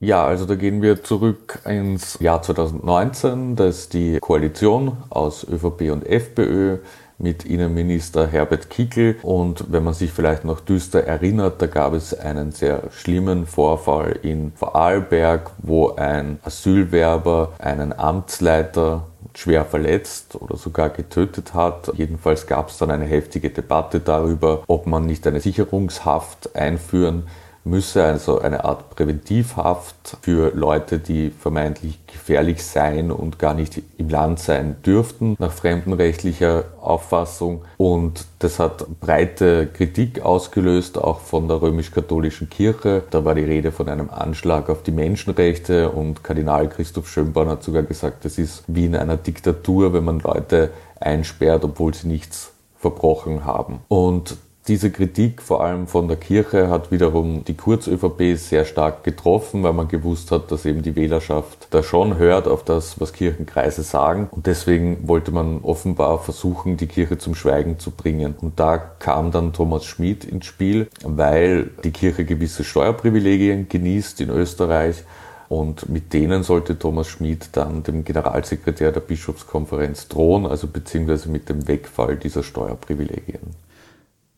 Ja, 0.04 0.26
also 0.26 0.44
da 0.44 0.54
gehen 0.54 0.82
wir 0.82 1.02
zurück 1.02 1.60
ins 1.64 2.18
Jahr 2.20 2.42
2019. 2.42 3.56
Da 3.56 3.64
ist 3.64 3.94
die 3.94 4.18
Koalition 4.20 4.98
aus 5.08 5.44
ÖVP 5.44 5.90
und 5.92 6.06
FPÖ 6.06 6.76
mit 7.16 7.46
Innenminister 7.46 8.26
Herbert 8.26 8.68
Kickl. 8.68 9.16
Und 9.22 9.72
wenn 9.72 9.82
man 9.82 9.94
sich 9.94 10.12
vielleicht 10.12 10.44
noch 10.44 10.60
düster 10.60 11.04
erinnert, 11.04 11.62
da 11.62 11.68
gab 11.68 11.94
es 11.94 12.12
einen 12.12 12.52
sehr 12.52 12.82
schlimmen 12.90 13.46
Vorfall 13.46 14.18
in 14.20 14.52
Vorarlberg, 14.54 15.52
wo 15.62 15.94
ein 15.94 16.38
Asylwerber 16.44 17.54
einen 17.58 17.98
Amtsleiter 17.98 19.06
schwer 19.34 19.64
verletzt 19.64 20.36
oder 20.38 20.58
sogar 20.58 20.90
getötet 20.90 21.54
hat. 21.54 21.90
Jedenfalls 21.96 22.46
gab 22.46 22.68
es 22.68 22.76
dann 22.76 22.90
eine 22.90 23.06
heftige 23.06 23.48
Debatte 23.48 24.00
darüber, 24.00 24.64
ob 24.66 24.86
man 24.86 25.06
nicht 25.06 25.26
eine 25.26 25.40
Sicherungshaft 25.40 26.54
einführen 26.54 27.22
müsse, 27.64 28.04
also 28.04 28.40
eine 28.40 28.64
Art 28.64 28.90
Präventivhaft 28.90 30.18
für 30.20 30.54
Leute, 30.54 30.98
die 30.98 31.30
vermeintlich 31.30 31.98
gefährlich 32.06 32.64
seien 32.64 33.10
und 33.10 33.38
gar 33.38 33.54
nicht 33.54 33.82
im 33.98 34.08
Land 34.08 34.38
sein 34.38 34.76
dürften, 34.84 35.36
nach 35.38 35.52
fremdenrechtlicher 35.52 36.64
Auffassung. 36.80 37.62
Und 37.76 38.26
das 38.38 38.58
hat 38.58 38.86
breite 39.00 39.66
Kritik 39.66 40.20
ausgelöst, 40.20 40.98
auch 40.98 41.20
von 41.20 41.48
der 41.48 41.62
römisch-katholischen 41.62 42.50
Kirche. 42.50 43.02
Da 43.10 43.24
war 43.24 43.34
die 43.34 43.44
Rede 43.44 43.72
von 43.72 43.88
einem 43.88 44.10
Anschlag 44.10 44.68
auf 44.68 44.82
die 44.82 44.92
Menschenrechte 44.92 45.90
und 45.90 46.22
Kardinal 46.22 46.68
Christoph 46.68 47.08
Schönborn 47.08 47.48
hat 47.48 47.62
sogar 47.62 47.82
gesagt, 47.82 48.24
es 48.24 48.38
ist 48.38 48.64
wie 48.66 48.86
in 48.86 48.96
einer 48.96 49.16
Diktatur, 49.16 49.92
wenn 49.92 50.04
man 50.04 50.20
Leute 50.20 50.70
einsperrt, 51.00 51.64
obwohl 51.64 51.94
sie 51.94 52.08
nichts 52.08 52.52
verbrochen 52.78 53.44
haben. 53.44 53.80
Und 53.88 54.36
diese 54.66 54.90
Kritik 54.90 55.42
vor 55.42 55.62
allem 55.62 55.86
von 55.86 56.08
der 56.08 56.16
Kirche 56.16 56.70
hat 56.70 56.90
wiederum 56.90 57.44
die 57.44 57.54
Kurz-ÖVP 57.54 58.38
sehr 58.38 58.64
stark 58.64 59.04
getroffen, 59.04 59.62
weil 59.62 59.74
man 59.74 59.88
gewusst 59.88 60.30
hat, 60.30 60.50
dass 60.50 60.64
eben 60.64 60.80
die 60.80 60.96
Wählerschaft 60.96 61.68
da 61.70 61.82
schon 61.82 62.16
hört 62.16 62.48
auf 62.48 62.64
das, 62.64 62.98
was 62.98 63.12
Kirchenkreise 63.12 63.82
sagen. 63.82 64.28
Und 64.30 64.46
deswegen 64.46 65.06
wollte 65.06 65.32
man 65.32 65.60
offenbar 65.60 66.18
versuchen, 66.18 66.78
die 66.78 66.86
Kirche 66.86 67.18
zum 67.18 67.34
Schweigen 67.34 67.78
zu 67.78 67.90
bringen. 67.90 68.36
Und 68.40 68.58
da 68.58 68.78
kam 68.78 69.30
dann 69.32 69.52
Thomas 69.52 69.84
Schmid 69.84 70.24
ins 70.24 70.46
Spiel, 70.46 70.88
weil 71.02 71.70
die 71.84 71.90
Kirche 71.90 72.24
gewisse 72.24 72.64
Steuerprivilegien 72.64 73.68
genießt 73.68 74.22
in 74.22 74.30
Österreich. 74.30 75.04
Und 75.50 75.90
mit 75.90 76.14
denen 76.14 76.42
sollte 76.42 76.78
Thomas 76.78 77.08
Schmid 77.08 77.50
dann 77.52 77.82
dem 77.82 78.02
Generalsekretär 78.02 78.92
der 78.92 79.00
Bischofskonferenz 79.00 80.08
drohen, 80.08 80.46
also 80.46 80.68
beziehungsweise 80.68 81.28
mit 81.28 81.50
dem 81.50 81.68
Wegfall 81.68 82.16
dieser 82.16 82.42
Steuerprivilegien. 82.42 83.63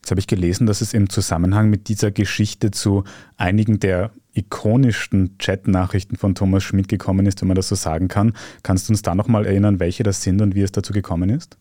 Jetzt 0.07 0.13
habe 0.13 0.21
ich 0.21 0.29
gelesen, 0.29 0.69
dass 0.69 0.83
es 0.83 0.95
im 0.95 1.11
Zusammenhang 1.11 1.69
mit 1.69 1.89
dieser 1.89 2.13
Geschichte 2.13 2.71
zu 2.71 3.03
einigen 3.37 3.81
der 3.81 4.13
ikonischsten 4.35 5.37
Chat-Nachrichten 5.39 6.15
von 6.15 6.37
Thomas 6.37 6.63
Schmidt 6.63 6.87
gekommen 6.87 7.27
ist, 7.27 7.41
wenn 7.41 7.49
man 7.49 7.57
das 7.57 7.67
so 7.67 7.75
sagen 7.75 8.07
kann. 8.07 8.33
Kannst 8.63 8.89
du 8.89 8.93
uns 8.93 9.03
da 9.03 9.17
nochmal 9.17 9.47
erinnern, 9.47 9.81
welche 9.81 10.05
das 10.05 10.23
sind 10.23 10.41
und 10.43 10.55
wie 10.55 10.63
es 10.63 10.71
dazu 10.71 10.93
gekommen 10.93 11.29
ist? 11.29 11.57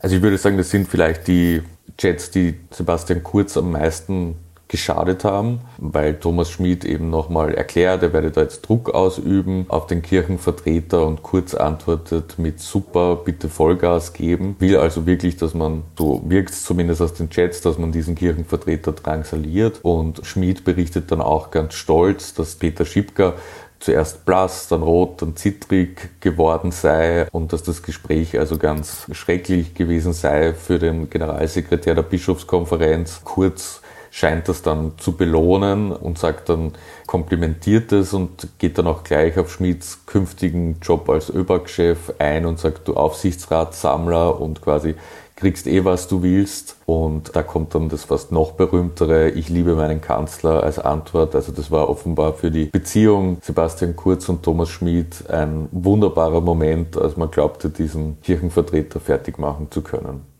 Also 0.00 0.16
ich 0.16 0.22
würde 0.22 0.38
sagen, 0.38 0.56
das 0.56 0.70
sind 0.70 0.88
vielleicht 0.88 1.28
die 1.28 1.62
Chats, 1.96 2.32
die 2.32 2.56
Sebastian 2.72 3.22
Kurz 3.22 3.56
am 3.56 3.70
meisten 3.70 4.34
geschadet 4.68 5.24
haben, 5.24 5.60
weil 5.78 6.14
Thomas 6.14 6.50
Schmid 6.50 6.84
eben 6.84 7.10
nochmal 7.10 7.54
erklärt, 7.54 8.02
er 8.02 8.12
werde 8.12 8.30
da 8.30 8.42
jetzt 8.42 8.62
Druck 8.62 8.94
ausüben 8.94 9.66
auf 9.68 9.86
den 9.86 10.02
Kirchenvertreter 10.02 11.06
und 11.06 11.22
kurz 11.22 11.54
antwortet 11.54 12.38
mit 12.38 12.60
super, 12.60 13.16
bitte 13.16 13.48
Vollgas 13.48 14.12
geben. 14.14 14.56
Will 14.58 14.76
also 14.76 15.06
wirklich, 15.06 15.36
dass 15.36 15.54
man, 15.54 15.82
so 15.98 16.22
wirkt 16.26 16.50
es 16.50 16.64
zumindest 16.64 17.02
aus 17.02 17.14
den 17.14 17.30
Chats, 17.30 17.60
dass 17.60 17.78
man 17.78 17.92
diesen 17.92 18.14
Kirchenvertreter 18.14 18.92
drangsaliert 18.92 19.80
und 19.82 20.24
Schmid 20.24 20.64
berichtet 20.64 21.10
dann 21.10 21.20
auch 21.20 21.50
ganz 21.50 21.74
stolz, 21.74 22.34
dass 22.34 22.54
Peter 22.56 22.84
Schipka 22.84 23.34
zuerst 23.80 24.24
blass, 24.24 24.68
dann 24.68 24.82
rot, 24.82 25.20
dann 25.20 25.36
zittrig 25.36 26.20
geworden 26.20 26.70
sei 26.70 27.28
und 27.32 27.52
dass 27.52 27.62
das 27.62 27.82
Gespräch 27.82 28.38
also 28.38 28.56
ganz 28.56 29.06
schrecklich 29.12 29.74
gewesen 29.74 30.14
sei 30.14 30.54
für 30.54 30.78
den 30.78 31.10
Generalsekretär 31.10 31.94
der 31.94 32.02
Bischofskonferenz. 32.02 33.20
Kurz 33.24 33.82
scheint 34.14 34.48
das 34.48 34.62
dann 34.62 34.92
zu 34.96 35.16
belohnen 35.16 35.90
und 35.90 36.18
sagt 36.18 36.48
dann, 36.48 36.70
komplimentiert 37.04 37.90
es 37.90 38.12
und 38.12 38.46
geht 38.58 38.78
dann 38.78 38.86
auch 38.86 39.02
gleich 39.02 39.36
auf 39.40 39.52
Schmieds 39.52 40.06
künftigen 40.06 40.78
Job 40.80 41.10
als 41.10 41.30
ÖBAG-Chef 41.30 42.14
ein 42.18 42.46
und 42.46 42.60
sagt, 42.60 42.86
du 42.86 42.94
Aufsichtsratssammler 42.94 44.40
und 44.40 44.62
quasi 44.62 44.94
kriegst 45.34 45.66
eh, 45.66 45.84
was 45.84 46.06
du 46.06 46.22
willst. 46.22 46.76
Und 46.86 47.34
da 47.34 47.42
kommt 47.42 47.74
dann 47.74 47.88
das 47.88 48.04
fast 48.04 48.30
noch 48.30 48.52
berühmtere, 48.52 49.30
ich 49.30 49.48
liebe 49.48 49.74
meinen 49.74 50.00
Kanzler 50.00 50.62
als 50.62 50.78
Antwort. 50.78 51.34
Also 51.34 51.50
das 51.50 51.72
war 51.72 51.88
offenbar 51.88 52.34
für 52.34 52.52
die 52.52 52.66
Beziehung 52.66 53.38
Sebastian 53.42 53.96
Kurz 53.96 54.28
und 54.28 54.44
Thomas 54.44 54.68
Schmid 54.68 55.28
ein 55.28 55.68
wunderbarer 55.72 56.40
Moment, 56.40 56.96
als 56.96 57.16
man 57.16 57.32
glaubte, 57.32 57.68
diesen 57.68 58.20
Kirchenvertreter 58.20 59.00
fertig 59.00 59.40
machen 59.40 59.72
zu 59.72 59.82
können. 59.82 60.33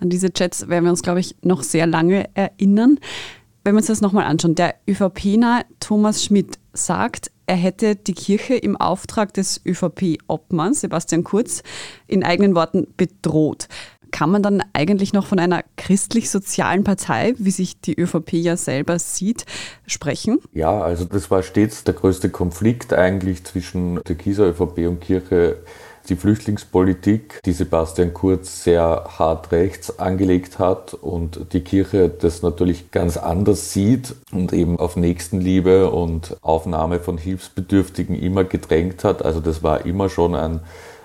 An 0.00 0.08
diese 0.10 0.32
Chats 0.32 0.68
werden 0.68 0.84
wir 0.84 0.90
uns, 0.90 1.02
glaube 1.02 1.20
ich, 1.20 1.36
noch 1.42 1.62
sehr 1.62 1.86
lange 1.86 2.24
erinnern. 2.34 2.98
Wenn 3.62 3.74
wir 3.74 3.78
uns 3.78 3.88
das 3.88 4.00
nochmal 4.00 4.24
anschauen, 4.24 4.54
der 4.54 4.74
ÖVP-nahe 4.88 5.64
Thomas 5.78 6.24
Schmidt 6.24 6.58
sagt, 6.72 7.30
er 7.46 7.56
hätte 7.56 7.96
die 7.96 8.14
Kirche 8.14 8.54
im 8.54 8.76
Auftrag 8.76 9.34
des 9.34 9.60
ÖVP-Obmanns, 9.66 10.80
Sebastian 10.80 11.24
Kurz, 11.24 11.62
in 12.06 12.24
eigenen 12.24 12.54
Worten 12.54 12.86
bedroht. 12.96 13.68
Kann 14.12 14.30
man 14.30 14.42
dann 14.42 14.62
eigentlich 14.72 15.12
noch 15.12 15.26
von 15.26 15.38
einer 15.38 15.62
christlich-sozialen 15.76 16.82
Partei, 16.84 17.34
wie 17.38 17.50
sich 17.50 17.80
die 17.80 17.98
ÖVP 17.98 18.32
ja 18.34 18.56
selber 18.56 18.98
sieht, 18.98 19.44
sprechen? 19.86 20.38
Ja, 20.52 20.80
also 20.80 21.04
das 21.04 21.30
war 21.30 21.42
stets 21.42 21.84
der 21.84 21.94
größte 21.94 22.30
Konflikt 22.30 22.92
eigentlich 22.92 23.44
zwischen 23.44 24.00
der 24.04 24.16
Kieser 24.16 24.48
ÖVP 24.48 24.88
und 24.88 25.00
Kirche 25.00 25.58
die 26.10 26.16
Flüchtlingspolitik, 26.16 27.40
die 27.44 27.52
Sebastian 27.52 28.12
Kurz 28.12 28.64
sehr 28.64 29.04
hart 29.18 29.52
rechts 29.52 29.98
angelegt 29.98 30.58
hat 30.58 30.92
und 30.92 31.52
die 31.52 31.60
Kirche 31.60 32.08
das 32.08 32.42
natürlich 32.42 32.90
ganz 32.90 33.16
anders 33.16 33.72
sieht 33.72 34.16
und 34.32 34.52
eben 34.52 34.78
auf 34.78 34.96
Nächstenliebe 34.96 35.90
und 35.90 36.36
Aufnahme 36.42 36.98
von 36.98 37.16
Hilfsbedürftigen 37.16 38.16
immer 38.16 38.44
gedrängt 38.44 39.04
hat. 39.04 39.24
Also 39.24 39.40
das 39.40 39.62
war 39.62 39.86
immer 39.86 40.08
schon 40.08 40.34
ein, 40.34 40.60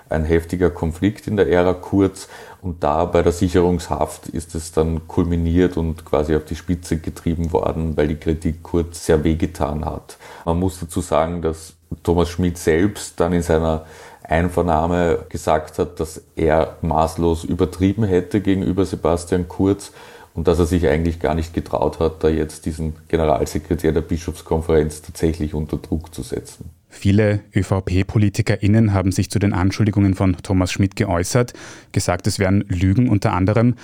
ein 0.08 0.24
heftiger 0.24 0.70
Konflikt 0.70 1.28
in 1.28 1.36
der 1.36 1.48
Ära 1.48 1.74
Kurz 1.74 2.28
und 2.60 2.82
da 2.82 3.04
bei 3.04 3.22
der 3.22 3.32
Sicherungshaft 3.32 4.28
ist 4.28 4.56
es 4.56 4.72
dann 4.72 5.06
kulminiert 5.06 5.76
und 5.76 6.04
quasi 6.04 6.34
auf 6.34 6.44
die 6.44 6.56
Spitze 6.56 6.98
getrieben 6.98 7.52
worden, 7.52 7.96
weil 7.96 8.08
die 8.08 8.16
Kritik 8.16 8.64
Kurz 8.64 9.06
sehr 9.06 9.22
wehgetan 9.22 9.84
hat. 9.84 10.18
Man 10.44 10.58
muss 10.58 10.80
dazu 10.80 11.00
sagen, 11.00 11.42
dass 11.42 11.74
Thomas 12.02 12.28
Schmidt 12.28 12.58
selbst 12.58 13.20
dann 13.20 13.32
in 13.32 13.42
seiner 13.42 13.86
Einvernahme 14.28 15.26
gesagt 15.28 15.78
hat, 15.78 16.00
dass 16.00 16.22
er 16.36 16.76
maßlos 16.82 17.44
übertrieben 17.44 18.04
hätte 18.04 18.40
gegenüber 18.40 18.84
Sebastian 18.84 19.48
Kurz 19.48 19.92
und 20.34 20.46
dass 20.48 20.58
er 20.58 20.66
sich 20.66 20.86
eigentlich 20.86 21.18
gar 21.18 21.34
nicht 21.34 21.54
getraut 21.54 21.98
hat, 21.98 22.22
da 22.22 22.28
jetzt 22.28 22.66
diesen 22.66 22.94
Generalsekretär 23.08 23.92
der 23.92 24.02
Bischofskonferenz 24.02 25.02
tatsächlich 25.02 25.54
unter 25.54 25.78
Druck 25.78 26.14
zu 26.14 26.22
setzen. 26.22 26.70
Viele 26.88 27.40
ÖVP-PolitikerInnen 27.54 28.94
haben 28.94 29.12
sich 29.12 29.30
zu 29.30 29.38
den 29.38 29.52
Anschuldigungen 29.52 30.14
von 30.14 30.36
Thomas 30.42 30.72
Schmidt 30.72 30.96
geäußert, 30.96 31.52
gesagt, 31.92 32.26
es 32.26 32.38
wären 32.38 32.64
Lügen 32.68 33.08
unter 33.08 33.32
anderem. 33.32 33.74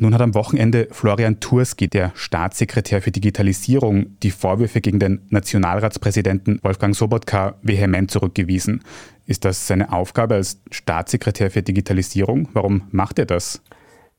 Nun 0.00 0.14
hat 0.14 0.20
am 0.20 0.34
Wochenende 0.34 0.86
Florian 0.92 1.40
Turski, 1.40 1.88
der 1.88 2.12
Staatssekretär 2.14 3.02
für 3.02 3.10
Digitalisierung, 3.10 4.16
die 4.22 4.30
Vorwürfe 4.30 4.80
gegen 4.80 5.00
den 5.00 5.26
Nationalratspräsidenten 5.30 6.60
Wolfgang 6.62 6.94
Sobotka 6.94 7.56
vehement 7.62 8.08
zurückgewiesen. 8.08 8.84
Ist 9.26 9.44
das 9.44 9.66
seine 9.66 9.92
Aufgabe 9.92 10.36
als 10.36 10.60
Staatssekretär 10.70 11.50
für 11.50 11.62
Digitalisierung? 11.62 12.48
Warum 12.52 12.82
macht 12.92 13.18
er 13.18 13.26
das? 13.26 13.60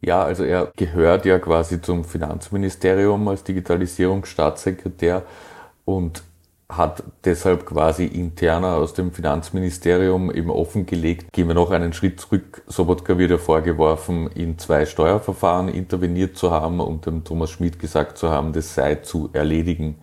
Ja, 0.01 0.21
also 0.21 0.43
er 0.43 0.71
gehört 0.75 1.25
ja 1.25 1.39
quasi 1.39 1.81
zum 1.81 2.03
Finanzministerium 2.03 3.25
als 3.29 3.45
Digitalisierungsstaatssekretär 3.45 5.23
und 5.85 6.23
hat 6.69 7.03
deshalb 7.25 7.65
quasi 7.65 8.05
interner 8.05 8.75
aus 8.75 8.93
dem 8.93 9.11
Finanzministerium 9.11 10.31
eben 10.31 10.51
offengelegt, 10.51 11.33
gehen 11.33 11.47
wir 11.47 11.55
noch 11.55 11.71
einen 11.71 11.93
Schritt 11.93 12.21
zurück. 12.21 12.61
Sobotka 12.67 13.17
wird 13.17 13.31
ja 13.31 13.37
vorgeworfen, 13.39 14.27
in 14.27 14.59
zwei 14.59 14.85
Steuerverfahren 14.85 15.67
interveniert 15.67 16.37
zu 16.37 16.51
haben 16.51 16.79
und 16.79 17.07
dem 17.07 17.23
Thomas 17.23 17.49
Schmidt 17.49 17.79
gesagt 17.79 18.19
zu 18.19 18.29
haben, 18.29 18.53
das 18.53 18.75
sei 18.75 18.95
zu 18.95 19.29
erledigen. 19.33 19.95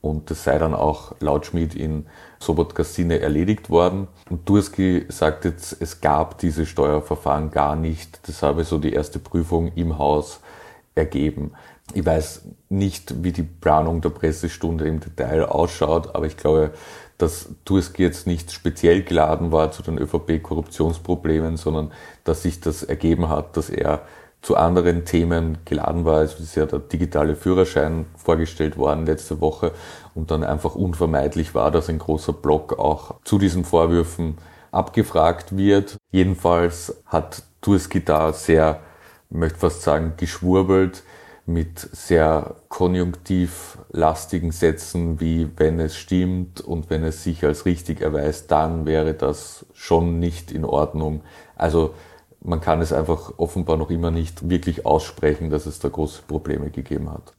Und 0.00 0.30
das 0.30 0.42
sei 0.42 0.58
dann 0.58 0.74
auch 0.74 1.14
laut 1.20 1.46
Schmidt 1.46 1.76
in 1.76 2.06
Sobotkas 2.40 2.94
Sinne 2.94 3.20
erledigt 3.20 3.70
worden. 3.70 4.08
Und 4.28 4.48
Durski 4.48 5.06
sagt 5.08 5.44
jetzt, 5.44 5.76
es 5.80 6.00
gab 6.00 6.38
diese 6.38 6.66
Steuerverfahren 6.66 7.52
gar 7.52 7.76
nicht. 7.76 8.28
Das 8.28 8.42
habe 8.42 8.64
so 8.64 8.78
die 8.78 8.92
erste 8.92 9.20
Prüfung 9.20 9.70
im 9.76 9.98
Haus 9.98 10.40
ergeben. 10.96 11.52
Ich 11.94 12.04
weiß 12.04 12.42
nicht, 12.70 13.22
wie 13.22 13.32
die 13.32 13.42
Planung 13.42 14.00
der 14.00 14.10
Pressestunde 14.10 14.86
im 14.86 15.00
Detail 15.00 15.44
ausschaut, 15.44 16.14
aber 16.14 16.26
ich 16.26 16.36
glaube, 16.36 16.72
dass 17.18 17.50
Turski 17.64 18.02
jetzt 18.02 18.26
nicht 18.26 18.50
speziell 18.50 19.02
geladen 19.02 19.52
war 19.52 19.70
zu 19.70 19.82
den 19.82 19.98
ÖVP-Korruptionsproblemen, 19.98 21.56
sondern 21.56 21.92
dass 22.24 22.42
sich 22.42 22.60
das 22.60 22.82
ergeben 22.82 23.28
hat, 23.28 23.56
dass 23.56 23.70
er 23.70 24.02
zu 24.40 24.56
anderen 24.56 25.04
Themen 25.04 25.58
geladen 25.64 26.04
war. 26.04 26.22
Es 26.22 26.40
ist 26.40 26.56
ja 26.56 26.66
der 26.66 26.80
digitale 26.80 27.36
Führerschein 27.36 28.06
vorgestellt 28.16 28.76
worden 28.76 29.06
letzte 29.06 29.40
Woche 29.40 29.72
und 30.14 30.30
dann 30.32 30.42
einfach 30.42 30.74
unvermeidlich 30.74 31.54
war, 31.54 31.70
dass 31.70 31.88
ein 31.88 31.98
großer 31.98 32.32
Block 32.32 32.78
auch 32.78 33.14
zu 33.24 33.38
diesen 33.38 33.64
Vorwürfen 33.64 34.38
abgefragt 34.72 35.56
wird. 35.56 35.96
Jedenfalls 36.10 37.02
hat 37.06 37.44
Turski 37.60 38.04
da 38.04 38.32
sehr, 38.32 38.80
möchte 39.30 39.60
fast 39.60 39.82
sagen, 39.82 40.14
geschwurbelt 40.16 41.04
mit 41.46 41.78
sehr 41.78 42.54
konjunktivlastigen 42.68 44.52
Sätzen 44.52 45.20
wie 45.20 45.48
wenn 45.56 45.80
es 45.80 45.96
stimmt 45.96 46.60
und 46.60 46.88
wenn 46.88 47.02
es 47.02 47.24
sich 47.24 47.44
als 47.44 47.66
richtig 47.66 48.00
erweist, 48.00 48.50
dann 48.50 48.86
wäre 48.86 49.14
das 49.14 49.66
schon 49.72 50.20
nicht 50.20 50.52
in 50.52 50.64
Ordnung. 50.64 51.22
Also 51.56 51.94
man 52.44 52.60
kann 52.60 52.80
es 52.80 52.92
einfach 52.92 53.34
offenbar 53.38 53.76
noch 53.76 53.90
immer 53.90 54.10
nicht 54.10 54.48
wirklich 54.48 54.86
aussprechen, 54.86 55.50
dass 55.50 55.66
es 55.66 55.78
da 55.78 55.88
große 55.88 56.22
Probleme 56.26 56.70
gegeben 56.70 57.10
hat. 57.10 57.34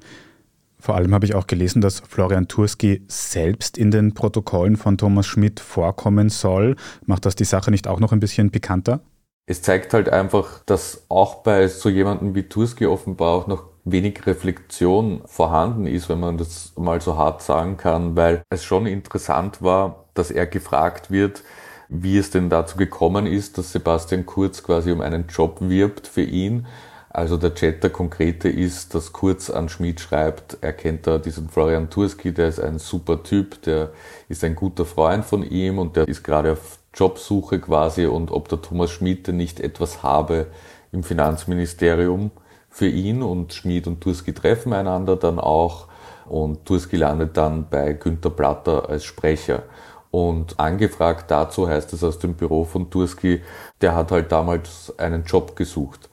Vor 0.80 0.96
allem 0.96 1.14
habe 1.14 1.26
ich 1.26 1.34
auch 1.34 1.48
gelesen, 1.48 1.82
dass 1.82 2.02
Florian 2.02 2.50
Turski 2.50 3.04
selbst 3.08 3.78
in 3.78 3.90
den 3.90 4.14
Protokollen 4.14 4.76
von 4.76 4.98
Thomas 4.98 5.26
Schmidt 5.26 5.62
vorkommen 5.62 6.28
soll. 6.28 6.76
Macht 7.06 7.26
das 7.26 7.36
die 7.36 7.46
Sache 7.46 7.72
nicht 7.72 7.88
auch 7.88 8.02
noch 8.02 8.12
ein 8.12 8.20
bisschen 8.20 8.52
pikanter? 8.52 9.00
Es 9.46 9.62
zeigt 9.62 9.94
halt 9.94 10.10
einfach, 10.10 10.62
dass 10.66 11.06
auch 11.08 11.36
bei 11.44 11.68
so 11.70 11.88
jemandem 11.88 12.36
wie 12.36 12.44
Turski 12.44 12.86
offenbar 12.86 13.32
auch 13.32 13.48
noch 13.48 13.73
wenig 13.86 14.26
Reflexion 14.26 15.22
vorhanden 15.26 15.88
ist, 15.88 16.10
wenn 16.10 16.20
man 16.20 16.38
das 16.38 16.74
mal 16.78 17.02
so 17.02 17.18
hart 17.18 17.42
sagen 17.42 17.78
kann, 17.78 18.16
weil 18.16 18.44
es 18.50 18.64
schon 18.64 18.86
interessant 18.86 19.62
war, 19.62 20.06
dass 20.14 20.32
er 20.32 20.48
gefragt 20.48 21.12
wird, 21.12 21.44
wie 21.90 22.18
es 22.18 22.32
denn 22.32 22.50
dazu 22.50 22.78
gekommen 22.78 23.26
ist, 23.26 23.58
dass 23.58 23.72
Sebastian 23.72 24.26
Kurz 24.26 24.64
quasi 24.64 24.92
um 24.92 25.02
einen 25.02 25.28
Job 25.28 25.58
wirbt 25.60 26.08
für 26.08 26.24
ihn. 26.24 26.66
Also 27.10 27.38
der 27.38 27.54
Chat 27.54 27.84
der 27.84 27.92
konkrete 27.92 28.50
ist, 28.50 28.96
dass 28.96 29.14
Kurz 29.14 29.50
an 29.52 29.70
Schmidt 29.70 30.00
schreibt, 30.00 30.58
er 30.62 30.74
kennt 30.74 31.06
da 31.06 31.20
diesen 31.20 31.50
Florian 31.50 31.90
Turski, 31.90 32.34
der 32.34 32.48
ist 32.48 32.60
ein 32.60 32.80
super 32.80 33.22
Typ, 33.22 33.62
der 33.64 33.92
ist 34.30 34.44
ein 34.44 34.56
guter 34.56 34.86
Freund 34.86 35.24
von 35.24 35.44
ihm 35.44 35.78
und 35.78 35.96
der 35.96 36.08
ist 36.08 36.24
gerade 36.24 36.54
auf 36.54 36.80
Jobsuche 36.96 37.60
quasi 37.60 38.06
und 38.06 38.32
ob 38.32 38.48
der 38.50 38.62
Thomas 38.62 38.92
Schmidt 38.92 39.28
denn 39.28 39.38
nicht 39.38 39.60
etwas 39.60 40.02
habe 40.02 40.48
im 40.92 41.04
Finanzministerium 41.04 42.32
für 42.74 42.88
ihn 42.88 43.22
und 43.22 43.54
Schmid 43.54 43.86
und 43.86 44.02
Turski 44.02 44.34
treffen 44.34 44.74
einander 44.74 45.16
dann 45.16 45.38
auch 45.38 45.88
und 46.26 46.66
Turski 46.66 46.98
landet 46.98 47.38
dann 47.38 47.70
bei 47.70 47.94
Günter 47.94 48.32
Platter 48.32 48.90
als 48.90 49.04
Sprecher. 49.04 49.62
Und 50.10 50.60
angefragt 50.60 51.30
dazu 51.30 51.70
heißt 51.70 51.94
es 51.94 52.04
aus 52.04 52.18
dem 52.18 52.34
Büro 52.34 52.66
von 52.66 52.90
Turski, 52.90 53.42
der 53.82 53.96
hat 53.96 54.12
halt 54.12 54.32
damals 54.32 54.92
einen 54.98 55.24
Job 55.24 55.56
gesucht. 55.56 56.10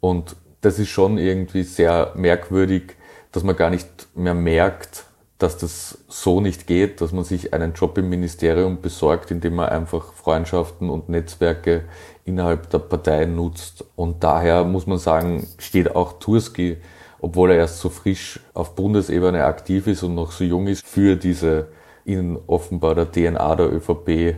Und 0.00 0.36
das 0.60 0.78
ist 0.78 0.90
schon 0.90 1.16
irgendwie 1.16 1.62
sehr 1.62 2.12
merkwürdig, 2.14 2.94
dass 3.32 3.42
man 3.42 3.56
gar 3.56 3.70
nicht 3.70 3.88
mehr 4.14 4.34
merkt, 4.34 5.04
dass 5.38 5.56
das 5.56 5.98
so 6.08 6.40
nicht 6.40 6.66
geht, 6.66 7.00
dass 7.00 7.12
man 7.12 7.24
sich 7.24 7.54
einen 7.54 7.72
Job 7.72 7.96
im 7.96 8.10
Ministerium 8.10 8.82
besorgt, 8.82 9.30
indem 9.30 9.56
man 9.56 9.70
einfach 9.70 10.12
Freundschaften 10.12 10.90
und 10.90 11.08
Netzwerke 11.08 11.84
innerhalb 12.24 12.70
der 12.70 12.78
Partei 12.78 13.24
nutzt. 13.26 13.84
Und 13.96 14.22
daher 14.22 14.64
muss 14.64 14.86
man 14.86 14.98
sagen, 14.98 15.46
steht 15.58 15.94
auch 15.94 16.14
Turski, 16.18 16.76
obwohl 17.20 17.52
er 17.52 17.58
erst 17.58 17.80
so 17.80 17.88
frisch 17.88 18.40
auf 18.54 18.74
Bundesebene 18.74 19.44
aktiv 19.44 19.86
ist 19.86 20.02
und 20.02 20.14
noch 20.14 20.32
so 20.32 20.44
jung 20.44 20.66
ist, 20.66 20.86
für 20.86 21.16
diese 21.16 21.68
in 22.04 22.36
offenbar 22.46 22.94
der 22.94 23.10
DNA 23.10 23.54
der 23.56 23.72
ÖVP 23.72 24.36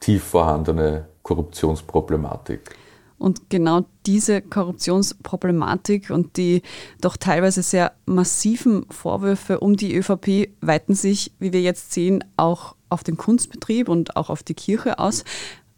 tief 0.00 0.24
vorhandene 0.24 1.06
Korruptionsproblematik. 1.22 2.76
Und 3.18 3.50
genau 3.50 3.84
diese 4.04 4.42
Korruptionsproblematik 4.42 6.10
und 6.10 6.36
die 6.36 6.62
doch 7.00 7.16
teilweise 7.16 7.62
sehr 7.62 7.92
massiven 8.04 8.84
Vorwürfe 8.90 9.60
um 9.60 9.76
die 9.76 9.94
ÖVP 9.94 10.48
weiten 10.60 10.94
sich, 10.94 11.30
wie 11.38 11.52
wir 11.52 11.60
jetzt 11.60 11.92
sehen, 11.92 12.24
auch 12.36 12.74
auf 12.88 13.04
den 13.04 13.16
Kunstbetrieb 13.16 13.88
und 13.88 14.16
auch 14.16 14.28
auf 14.28 14.42
die 14.42 14.54
Kirche 14.54 14.98
aus. 14.98 15.22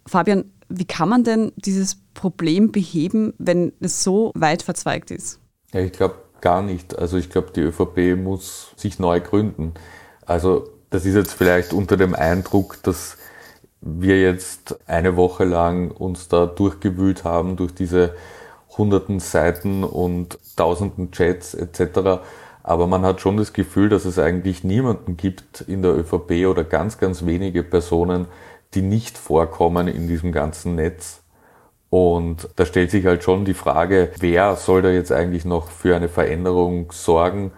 Fabian, 0.06 0.44
wie 0.78 0.84
kann 0.84 1.08
man 1.08 1.24
denn 1.24 1.52
dieses 1.56 1.96
Problem 2.14 2.72
beheben, 2.72 3.34
wenn 3.38 3.72
es 3.80 4.02
so 4.02 4.32
weit 4.34 4.62
verzweigt 4.62 5.10
ist? 5.10 5.40
Ja, 5.72 5.80
ich 5.80 5.92
glaube 5.92 6.16
gar 6.40 6.62
nicht. 6.62 6.98
Also 6.98 7.16
ich 7.16 7.30
glaube, 7.30 7.52
die 7.54 7.60
ÖVP 7.60 8.16
muss 8.16 8.72
sich 8.76 8.98
neu 8.98 9.20
gründen. 9.20 9.74
Also 10.26 10.68
das 10.90 11.06
ist 11.06 11.14
jetzt 11.14 11.32
vielleicht 11.32 11.72
unter 11.72 11.96
dem 11.96 12.14
Eindruck, 12.14 12.82
dass 12.82 13.16
wir 13.80 14.20
jetzt 14.20 14.78
eine 14.86 15.16
Woche 15.16 15.44
lang 15.44 15.90
uns 15.90 16.28
da 16.28 16.46
durchgewühlt 16.46 17.24
haben 17.24 17.56
durch 17.56 17.74
diese 17.74 18.14
hunderten 18.76 19.20
Seiten 19.20 19.84
und 19.84 20.38
tausenden 20.56 21.10
Chats 21.12 21.54
etc. 21.54 22.20
Aber 22.62 22.86
man 22.86 23.02
hat 23.02 23.20
schon 23.20 23.36
das 23.36 23.52
Gefühl, 23.52 23.88
dass 23.88 24.04
es 24.04 24.18
eigentlich 24.18 24.64
niemanden 24.64 25.16
gibt 25.16 25.60
in 25.62 25.82
der 25.82 25.96
ÖVP 25.96 26.46
oder 26.46 26.64
ganz, 26.64 26.98
ganz 26.98 27.26
wenige 27.26 27.62
Personen, 27.62 28.26
die 28.74 28.82
nicht 28.82 29.18
vorkommen 29.18 29.88
in 29.88 30.08
diesem 30.08 30.32
ganzen 30.32 30.74
Netz. 30.74 31.22
Und 31.90 32.48
da 32.56 32.66
stellt 32.66 32.90
sich 32.90 33.06
halt 33.06 33.22
schon 33.22 33.44
die 33.44 33.54
Frage, 33.54 34.10
wer 34.18 34.56
soll 34.56 34.82
da 34.82 34.90
jetzt 34.90 35.12
eigentlich 35.12 35.44
noch 35.44 35.68
für 35.70 35.94
eine 35.94 36.08
Veränderung 36.08 36.90
sorgen? 36.92 37.52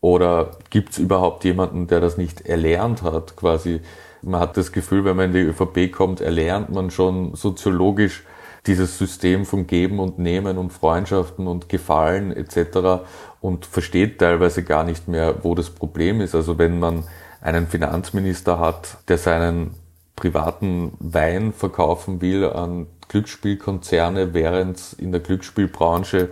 Oder 0.00 0.52
gibt 0.70 0.92
es 0.92 0.98
überhaupt 0.98 1.44
jemanden, 1.44 1.86
der 1.86 2.00
das 2.00 2.18
nicht 2.18 2.42
erlernt 2.42 3.02
hat, 3.02 3.36
quasi 3.36 3.80
man 4.22 4.40
hat 4.40 4.56
das 4.56 4.72
Gefühl, 4.72 5.04
wenn 5.04 5.16
man 5.16 5.26
in 5.26 5.32
die 5.32 5.40
ÖVP 5.40 5.92
kommt, 5.92 6.20
erlernt 6.20 6.70
man 6.70 6.90
schon 6.90 7.34
soziologisch 7.34 8.24
dieses 8.66 8.98
System 8.98 9.46
von 9.46 9.66
Geben 9.66 10.00
und 10.00 10.18
Nehmen 10.18 10.58
und 10.58 10.72
Freundschaften 10.72 11.46
und 11.46 11.68
Gefallen 11.68 12.32
etc. 12.32 13.04
und 13.40 13.64
versteht 13.66 14.18
teilweise 14.18 14.62
gar 14.64 14.84
nicht 14.84 15.08
mehr, 15.08 15.36
wo 15.42 15.54
das 15.54 15.70
Problem 15.70 16.20
ist. 16.20 16.34
Also 16.34 16.58
wenn 16.58 16.78
man 16.78 17.04
einen 17.40 17.68
Finanzminister 17.68 18.58
hat, 18.58 18.98
der 19.08 19.18
seinen 19.18 19.74
privaten 20.18 20.92
Wein 20.98 21.52
verkaufen 21.52 22.20
will 22.20 22.44
an 22.44 22.88
Glücksspielkonzerne, 23.08 24.34
während 24.34 24.76
es 24.76 24.92
in 24.92 25.12
der 25.12 25.20
Glücksspielbranche 25.20 26.30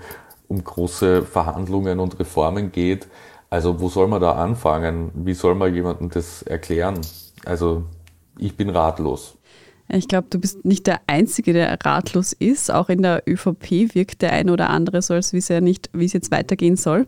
um 0.48 0.62
große 0.62 1.22
Verhandlungen 1.22 2.00
und 2.00 2.18
Reformen 2.18 2.72
geht. 2.72 3.06
Also 3.48 3.80
wo 3.80 3.88
soll 3.88 4.08
man 4.08 4.20
da 4.20 4.32
anfangen? 4.32 5.10
Wie 5.14 5.34
soll 5.34 5.54
man 5.54 5.72
jemandem 5.72 6.10
das 6.10 6.42
erklären? 6.42 7.00
Also 7.44 7.84
ich 8.38 8.56
bin 8.56 8.70
ratlos. 8.70 9.36
Ich 9.88 10.08
glaube, 10.08 10.26
du 10.30 10.40
bist 10.40 10.64
nicht 10.64 10.88
der 10.88 11.00
Einzige, 11.06 11.52
der 11.52 11.78
ratlos 11.84 12.32
ist. 12.32 12.72
Auch 12.72 12.88
in 12.88 13.02
der 13.02 13.22
ÖVP 13.26 13.94
wirkt 13.94 14.20
der 14.20 14.32
eine 14.32 14.52
oder 14.52 14.68
andere 14.70 15.00
so, 15.00 15.14
als 15.14 15.32
wisse 15.32 15.54
er 15.54 15.60
nicht, 15.60 15.90
wie 15.92 16.06
es 16.06 16.12
jetzt 16.12 16.32
weitergehen 16.32 16.76
soll. 16.76 17.06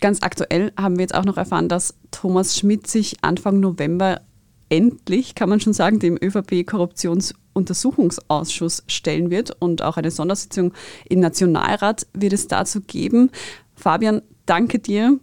Ganz 0.00 0.22
aktuell 0.22 0.72
haben 0.78 0.96
wir 0.96 1.02
jetzt 1.02 1.14
auch 1.14 1.24
noch 1.24 1.38
erfahren, 1.38 1.70
dass 1.70 1.94
Thomas 2.10 2.56
Schmidt 2.56 2.86
sich 2.86 3.16
Anfang 3.22 3.60
November 3.60 4.20
endlich, 4.68 5.34
kann 5.34 5.48
man 5.48 5.60
schon 5.60 5.72
sagen, 5.72 5.98
dem 5.98 6.18
ÖVP-Korruptionsuntersuchungsausschuss 6.20 8.84
stellen 8.86 9.30
wird 9.30 9.56
und 9.60 9.82
auch 9.82 9.96
eine 9.96 10.10
Sondersitzung 10.10 10.72
im 11.08 11.20
Nationalrat 11.20 12.06
wird 12.12 12.32
es 12.32 12.48
dazu 12.48 12.80
geben. 12.80 13.30
Fabian, 13.74 14.22
danke 14.46 14.78
dir 14.78 15.18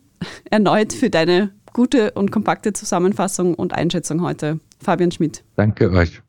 erneut 0.50 0.94
für 0.94 1.10
deine 1.10 1.52
gute 1.74 2.12
und 2.12 2.32
kompakte 2.32 2.74
Zusammenfassung 2.74 3.56
und 3.56 3.74
Einschätzung 3.74 4.22
heute. 4.22 4.60
Fabian 4.80 5.12
Schmidt. 5.12 5.44
Danke 5.56 5.92
euch. 5.92 6.22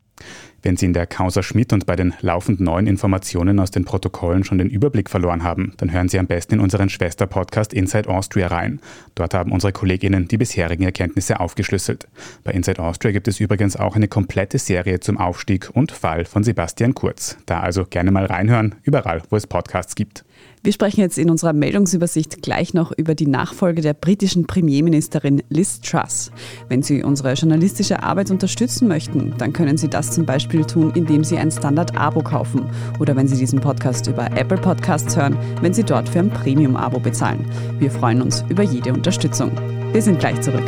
Wenn 0.64 0.78
Sie 0.78 0.86
in 0.86 0.94
der 0.94 1.06
Causa 1.06 1.42
Schmidt 1.42 1.74
und 1.74 1.84
bei 1.84 1.94
den 1.94 2.14
laufend 2.22 2.58
neuen 2.58 2.86
Informationen 2.86 3.60
aus 3.60 3.70
den 3.70 3.84
Protokollen 3.84 4.44
schon 4.44 4.56
den 4.56 4.70
Überblick 4.70 5.10
verloren 5.10 5.44
haben, 5.44 5.74
dann 5.76 5.92
hören 5.92 6.08
Sie 6.08 6.18
am 6.18 6.26
besten 6.26 6.54
in 6.54 6.60
unseren 6.60 6.88
Schwester-Podcast 6.88 7.74
Inside 7.74 8.08
Austria 8.08 8.46
rein. 8.46 8.80
Dort 9.14 9.34
haben 9.34 9.52
unsere 9.52 9.74
KollegInnen 9.74 10.26
die 10.26 10.38
bisherigen 10.38 10.84
Erkenntnisse 10.84 11.38
aufgeschlüsselt. 11.38 12.08
Bei 12.44 12.52
Inside 12.52 12.82
Austria 12.82 13.12
gibt 13.12 13.28
es 13.28 13.40
übrigens 13.40 13.76
auch 13.76 13.94
eine 13.94 14.08
komplette 14.08 14.56
Serie 14.56 15.00
zum 15.00 15.18
Aufstieg 15.18 15.68
und 15.74 15.92
Fall 15.92 16.24
von 16.24 16.42
Sebastian 16.42 16.94
Kurz. 16.94 17.36
Da 17.44 17.60
also 17.60 17.84
gerne 17.84 18.10
mal 18.10 18.24
reinhören, 18.24 18.76
überall, 18.84 19.20
wo 19.28 19.36
es 19.36 19.46
Podcasts 19.46 19.94
gibt. 19.94 20.24
Wir 20.62 20.72
sprechen 20.72 21.00
jetzt 21.00 21.18
in 21.18 21.28
unserer 21.28 21.52
Meldungsübersicht 21.52 22.40
gleich 22.40 22.72
noch 22.72 22.90
über 22.90 23.14
die 23.14 23.26
Nachfolge 23.26 23.82
der 23.82 23.92
britischen 23.92 24.46
Premierministerin 24.46 25.42
Liz 25.50 25.82
Truss. 25.82 26.32
Wenn 26.70 26.82
Sie 26.82 27.02
unsere 27.02 27.34
journalistische 27.34 28.02
Arbeit 28.02 28.30
unterstützen 28.30 28.88
möchten, 28.88 29.34
dann 29.36 29.52
können 29.52 29.76
Sie 29.76 29.88
das 29.88 30.12
zum 30.12 30.24
Beispiel 30.24 30.53
tun, 30.62 30.92
indem 30.94 31.24
Sie 31.24 31.36
ein 31.36 31.50
Standard-Abo 31.50 32.22
kaufen 32.22 32.66
oder 33.00 33.16
wenn 33.16 33.26
Sie 33.26 33.36
diesen 33.36 33.60
Podcast 33.60 34.06
über 34.06 34.26
Apple 34.36 34.58
Podcasts 34.58 35.16
hören, 35.16 35.36
wenn 35.60 35.74
Sie 35.74 35.82
dort 35.82 36.08
für 36.08 36.20
ein 36.20 36.30
Premium-Abo 36.30 37.00
bezahlen. 37.00 37.44
Wir 37.78 37.90
freuen 37.90 38.22
uns 38.22 38.44
über 38.48 38.62
jede 38.62 38.92
Unterstützung. 38.92 39.50
Wir 39.92 40.02
sind 40.02 40.20
gleich 40.20 40.40
zurück. 40.40 40.64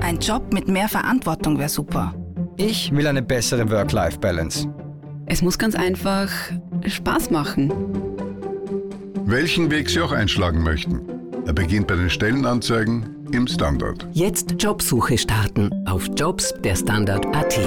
Ein 0.00 0.18
Job 0.20 0.52
mit 0.52 0.68
mehr 0.68 0.88
Verantwortung 0.88 1.58
wäre 1.58 1.68
super. 1.68 2.14
Ich 2.56 2.92
will 2.92 3.06
eine 3.06 3.22
bessere 3.22 3.68
Work-Life-Balance. 3.68 4.68
Es 5.26 5.42
muss 5.42 5.58
ganz 5.58 5.74
einfach 5.74 6.30
Spaß 6.86 7.30
machen. 7.30 7.72
Welchen 9.24 9.70
Weg 9.70 9.88
Sie 9.88 10.00
auch 10.00 10.12
einschlagen 10.12 10.62
möchten. 10.62 11.13
Er 11.46 11.52
beginnt 11.52 11.86
bei 11.86 11.94
den 11.94 12.08
Stellenanzeigen 12.08 13.28
im 13.32 13.46
Standard. 13.46 14.08
Jetzt 14.14 14.54
Jobsuche 14.58 15.18
starten 15.18 15.70
auf 15.86 16.08
Jobs 16.16 16.54
der 16.64 16.74
Standard.at. 16.74 17.58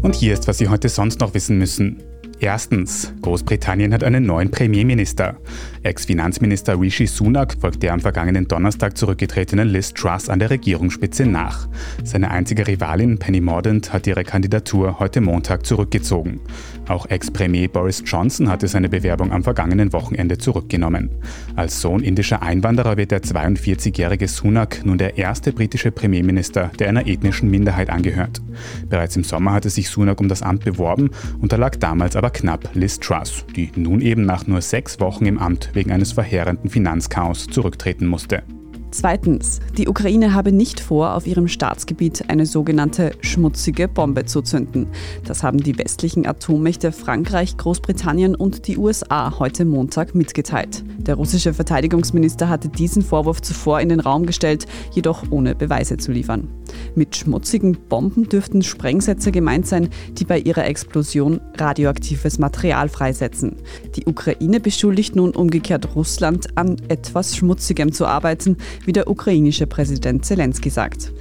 Und 0.00 0.14
hier 0.14 0.32
ist, 0.32 0.48
was 0.48 0.56
Sie 0.56 0.68
heute 0.68 0.88
sonst 0.88 1.20
noch 1.20 1.34
wissen 1.34 1.58
müssen. 1.58 2.02
Erstens, 2.42 3.12
Großbritannien 3.20 3.92
hat 3.92 4.02
einen 4.02 4.24
neuen 4.24 4.50
Premierminister. 4.50 5.36
Ex-Finanzminister 5.82 6.80
Rishi 6.80 7.06
Sunak 7.06 7.54
folgt 7.60 7.82
der 7.82 7.92
am 7.92 8.00
vergangenen 8.00 8.48
Donnerstag 8.48 8.96
zurückgetretenen 8.96 9.68
Liz 9.68 9.92
Truss 9.92 10.30
an 10.30 10.38
der 10.38 10.48
Regierungsspitze 10.48 11.26
nach. 11.26 11.68
Seine 12.02 12.30
einzige 12.30 12.66
Rivalin 12.66 13.18
Penny 13.18 13.42
Mordaunt 13.42 13.92
hat 13.92 14.06
ihre 14.06 14.24
Kandidatur 14.24 14.98
heute 14.98 15.20
Montag 15.20 15.66
zurückgezogen. 15.66 16.40
Auch 16.88 17.04
Ex-Premier 17.10 17.68
Boris 17.68 18.02
Johnson 18.06 18.48
hatte 18.48 18.68
seine 18.68 18.88
Bewerbung 18.88 19.32
am 19.32 19.44
vergangenen 19.44 19.92
Wochenende 19.92 20.38
zurückgenommen. 20.38 21.10
Als 21.56 21.82
Sohn 21.82 22.02
indischer 22.02 22.40
Einwanderer 22.40 22.96
wird 22.96 23.10
der 23.10 23.22
42-jährige 23.22 24.28
Sunak 24.28 24.80
nun 24.86 24.96
der 24.96 25.18
erste 25.18 25.52
britische 25.52 25.90
Premierminister, 25.90 26.70
der 26.78 26.88
einer 26.88 27.06
ethnischen 27.06 27.50
Minderheit 27.50 27.90
angehört. 27.90 28.40
Bereits 28.88 29.14
im 29.16 29.24
Sommer 29.24 29.52
hatte 29.52 29.68
sich 29.68 29.90
Sunak 29.90 30.20
um 30.20 30.28
das 30.28 30.42
Amt 30.42 30.64
beworben, 30.64 31.10
unterlag 31.40 31.78
damals 31.80 32.16
aber 32.16 32.29
knapp 32.30 32.70
Liz 32.74 32.98
Truss, 32.98 33.44
die 33.54 33.70
nun 33.76 34.00
eben 34.00 34.24
nach 34.24 34.46
nur 34.46 34.60
sechs 34.60 35.00
Wochen 35.00 35.26
im 35.26 35.38
Amt 35.38 35.70
wegen 35.74 35.92
eines 35.92 36.12
verheerenden 36.12 36.70
Finanzchaos 36.70 37.46
zurücktreten 37.46 38.06
musste. 38.06 38.42
Zweitens, 38.92 39.60
die 39.78 39.88
Ukraine 39.88 40.34
habe 40.34 40.50
nicht 40.50 40.80
vor, 40.80 41.14
auf 41.14 41.24
ihrem 41.24 41.46
Staatsgebiet 41.46 42.24
eine 42.28 42.44
sogenannte 42.44 43.12
schmutzige 43.20 43.86
Bombe 43.86 44.24
zu 44.24 44.42
zünden. 44.42 44.88
Das 45.24 45.44
haben 45.44 45.62
die 45.62 45.78
westlichen 45.78 46.26
Atommächte 46.26 46.90
Frankreich, 46.90 47.56
Großbritannien 47.56 48.34
und 48.34 48.66
die 48.66 48.76
USA 48.78 49.38
heute 49.38 49.64
Montag 49.64 50.16
mitgeteilt. 50.16 50.82
Der 50.98 51.14
russische 51.14 51.54
Verteidigungsminister 51.54 52.48
hatte 52.48 52.68
diesen 52.68 53.02
Vorwurf 53.02 53.40
zuvor 53.42 53.80
in 53.80 53.90
den 53.90 54.00
Raum 54.00 54.26
gestellt, 54.26 54.66
jedoch 54.92 55.22
ohne 55.30 55.54
Beweise 55.54 55.96
zu 55.96 56.10
liefern. 56.10 56.48
Mit 56.94 57.14
schmutzigen 57.16 57.76
Bomben 57.88 58.28
dürften 58.28 58.62
Sprengsätze 58.62 59.30
gemeint 59.32 59.66
sein, 59.66 59.88
die 60.18 60.24
bei 60.24 60.38
ihrer 60.38 60.66
Explosion 60.66 61.40
radioaktives 61.56 62.38
Material 62.38 62.88
freisetzen. 62.88 63.56
Die 63.96 64.06
Ukraine 64.06 64.60
beschuldigt 64.60 65.16
nun 65.16 65.30
umgekehrt 65.30 65.94
Russland, 65.94 66.56
an 66.56 66.76
etwas 66.88 67.36
Schmutzigem 67.36 67.92
zu 67.92 68.06
arbeiten, 68.06 68.56
wie 68.84 68.92
der 68.92 69.08
ukrainische 69.08 69.66
Präsident 69.66 70.24
Zelensky 70.24 70.70
sagt. 70.70 71.12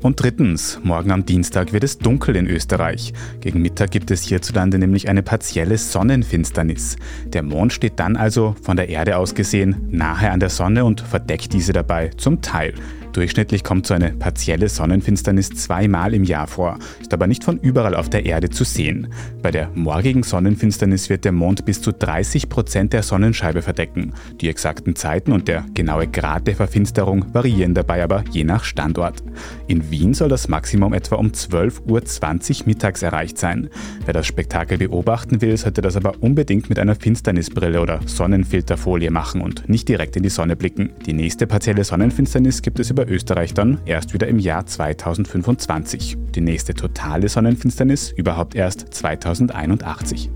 Und 0.00 0.22
drittens, 0.22 0.78
morgen 0.84 1.10
am 1.10 1.26
Dienstag 1.26 1.72
wird 1.72 1.82
es 1.82 1.98
dunkel 1.98 2.36
in 2.36 2.46
Österreich. 2.46 3.12
Gegen 3.40 3.62
Mittag 3.62 3.90
gibt 3.90 4.12
es 4.12 4.22
hierzulande 4.22 4.78
nämlich 4.78 5.08
eine 5.08 5.24
partielle 5.24 5.76
Sonnenfinsternis. 5.76 6.96
Der 7.26 7.42
Mond 7.42 7.72
steht 7.72 7.98
dann 7.98 8.16
also, 8.16 8.54
von 8.62 8.76
der 8.76 8.88
Erde 8.88 9.16
aus 9.16 9.34
gesehen, 9.34 9.88
nahe 9.90 10.30
an 10.30 10.38
der 10.38 10.50
Sonne 10.50 10.84
und 10.84 11.00
verdeckt 11.00 11.52
diese 11.52 11.72
dabei 11.72 12.10
zum 12.16 12.42
Teil. 12.42 12.74
Durchschnittlich 13.18 13.64
kommt 13.64 13.84
so 13.84 13.94
eine 13.94 14.12
partielle 14.12 14.68
Sonnenfinsternis 14.68 15.50
zweimal 15.50 16.14
im 16.14 16.22
Jahr 16.22 16.46
vor, 16.46 16.78
ist 17.00 17.12
aber 17.12 17.26
nicht 17.26 17.42
von 17.42 17.58
überall 17.58 17.96
auf 17.96 18.08
der 18.08 18.24
Erde 18.24 18.48
zu 18.48 18.62
sehen. 18.62 19.08
Bei 19.42 19.50
der 19.50 19.72
morgigen 19.74 20.22
Sonnenfinsternis 20.22 21.10
wird 21.10 21.24
der 21.24 21.32
Mond 21.32 21.64
bis 21.64 21.82
zu 21.82 21.90
30 21.90 22.48
Prozent 22.48 22.92
der 22.92 23.02
Sonnenscheibe 23.02 23.60
verdecken. 23.60 24.12
Die 24.40 24.48
exakten 24.48 24.94
Zeiten 24.94 25.32
und 25.32 25.48
der 25.48 25.66
genaue 25.74 26.06
Grad 26.06 26.46
der 26.46 26.54
Verfinsterung 26.54 27.34
variieren 27.34 27.74
dabei 27.74 28.04
aber 28.04 28.22
je 28.30 28.44
nach 28.44 28.62
Standort. 28.62 29.24
In 29.66 29.90
Wien 29.90 30.14
soll 30.14 30.28
das 30.28 30.46
Maximum 30.46 30.92
etwa 30.92 31.16
um 31.16 31.30
12.20 31.30 32.60
Uhr 32.60 32.66
mittags 32.66 33.02
erreicht 33.02 33.36
sein. 33.36 33.68
Wer 34.04 34.14
das 34.14 34.28
Spektakel 34.28 34.78
beobachten 34.78 35.40
will, 35.40 35.56
sollte 35.56 35.80
das 35.80 35.96
aber 35.96 36.12
unbedingt 36.20 36.68
mit 36.68 36.78
einer 36.78 36.94
Finsternisbrille 36.94 37.80
oder 37.80 37.98
Sonnenfilterfolie 38.06 39.10
machen 39.10 39.40
und 39.40 39.68
nicht 39.68 39.88
direkt 39.88 40.14
in 40.14 40.22
die 40.22 40.28
Sonne 40.28 40.54
blicken. 40.54 40.90
Die 41.04 41.14
nächste 41.14 41.48
partielle 41.48 41.82
Sonnenfinsternis 41.82 42.62
gibt 42.62 42.78
es 42.78 42.90
über 42.90 43.07
Österreich 43.08 43.54
dann 43.54 43.80
erst 43.86 44.14
wieder 44.14 44.28
im 44.28 44.38
Jahr 44.38 44.66
2025. 44.66 46.16
Die 46.34 46.40
nächste 46.40 46.74
totale 46.74 47.28
Sonnenfinsternis 47.28 48.12
überhaupt 48.12 48.54
erst 48.54 48.94
2081. 48.94 50.30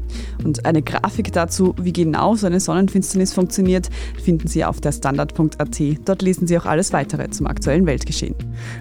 Und 0.44 0.66
eine 0.66 0.82
Grafik 0.82 1.32
dazu, 1.32 1.74
wie 1.80 1.92
genau 1.92 2.34
so 2.34 2.46
eine 2.46 2.60
Sonnenfinsternis 2.60 3.32
funktioniert, 3.32 3.88
finden 4.22 4.48
Sie 4.48 4.64
auf 4.64 4.80
der 4.80 4.92
Standard.at. 4.92 5.80
Dort 6.04 6.22
lesen 6.22 6.46
Sie 6.46 6.58
auch 6.58 6.66
alles 6.66 6.92
weitere 6.92 7.30
zum 7.30 7.46
aktuellen 7.46 7.86
Weltgeschehen. 7.86 8.34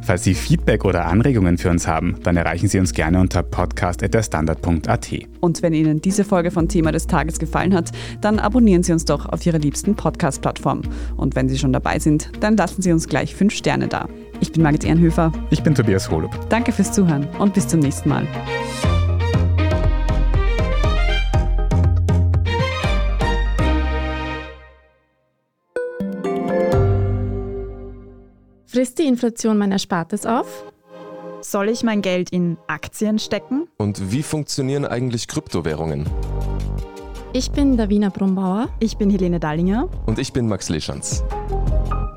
Falls 0.04 0.24
Sie 0.24 0.34
Feedback 0.34 0.86
oder 0.86 1.06
Anregungen 1.06 1.58
für 1.58 1.70
uns 1.70 1.88
haben, 1.88 2.16
dann 2.24 2.38
erreichen 2.38 2.68
Sie 2.68 2.80
uns 2.80 2.94
gerne 2.94 3.20
unter 3.20 3.44
podcast.derstandard.at. 3.44 5.10
Und 5.40 5.62
wenn 5.62 5.74
Ihnen 5.74 6.02
diese 6.02 6.24
Folge 6.24 6.52
von 6.52 6.68
Thema 6.68 6.92
des 6.92 7.08
Tages 7.08 7.40
gefallen 7.40 7.74
hat, 7.74 7.92
dann 8.22 8.40
abonnieren 8.40 8.84
Sie 8.84 8.94
uns 8.94 9.06
doch 9.06 9.26
auf 9.28 9.46
Ihrer 9.46 9.60
liebsten 9.60 9.96
Podcast-Plattform. 9.96 10.82
Und 11.18 11.36
wenn 11.36 11.50
Sie 11.50 11.58
schon 11.58 11.74
dabei 11.74 12.00
sind, 12.00 12.32
dann 12.40 12.58
lassen 12.58 12.82
Sie 12.82 12.92
uns 12.92 13.08
gleich 13.08 13.36
5 13.36 13.54
Sterne 13.54 13.71
da. 13.80 14.08
Ich 14.40 14.52
bin 14.52 14.64
Margit 14.64 14.84
Ehrenhöfer. 14.84 15.32
Ich 15.50 15.64
bin 15.64 15.76
Tobias 15.76 16.10
Holub. 16.10 16.32
Danke 16.50 16.72
fürs 16.72 16.92
Zuhören 16.92 17.28
und 17.40 17.54
bis 17.54 17.68
zum 17.68 17.80
nächsten 17.80 18.10
Mal. 18.10 18.28
Frisst 28.66 29.00
die 29.00 29.08
Inflation 29.08 29.58
mein 29.58 29.72
Erspartes 29.72 30.26
auf? 30.26 30.64
Soll 31.42 31.70
ich 31.70 31.84
mein 31.84 32.02
Geld 32.02 32.30
in 32.30 32.58
Aktien 32.68 33.20
stecken? 33.20 33.68
Und 33.78 34.12
wie 34.12 34.24
funktionieren 34.24 34.86
eigentlich 34.86 35.28
Kryptowährungen? 35.28 36.06
Ich 37.34 37.52
bin 37.52 37.78
Davina 37.78 38.10
Brumbauer. 38.10 38.70
Ich 38.80 38.98
bin 38.98 39.10
Helene 39.10 39.40
Dallinger. 39.40 39.90
Und 40.06 40.20
ich 40.20 40.34
bin 40.34 40.48
Max 40.48 40.70
Leschanz. 40.70 41.24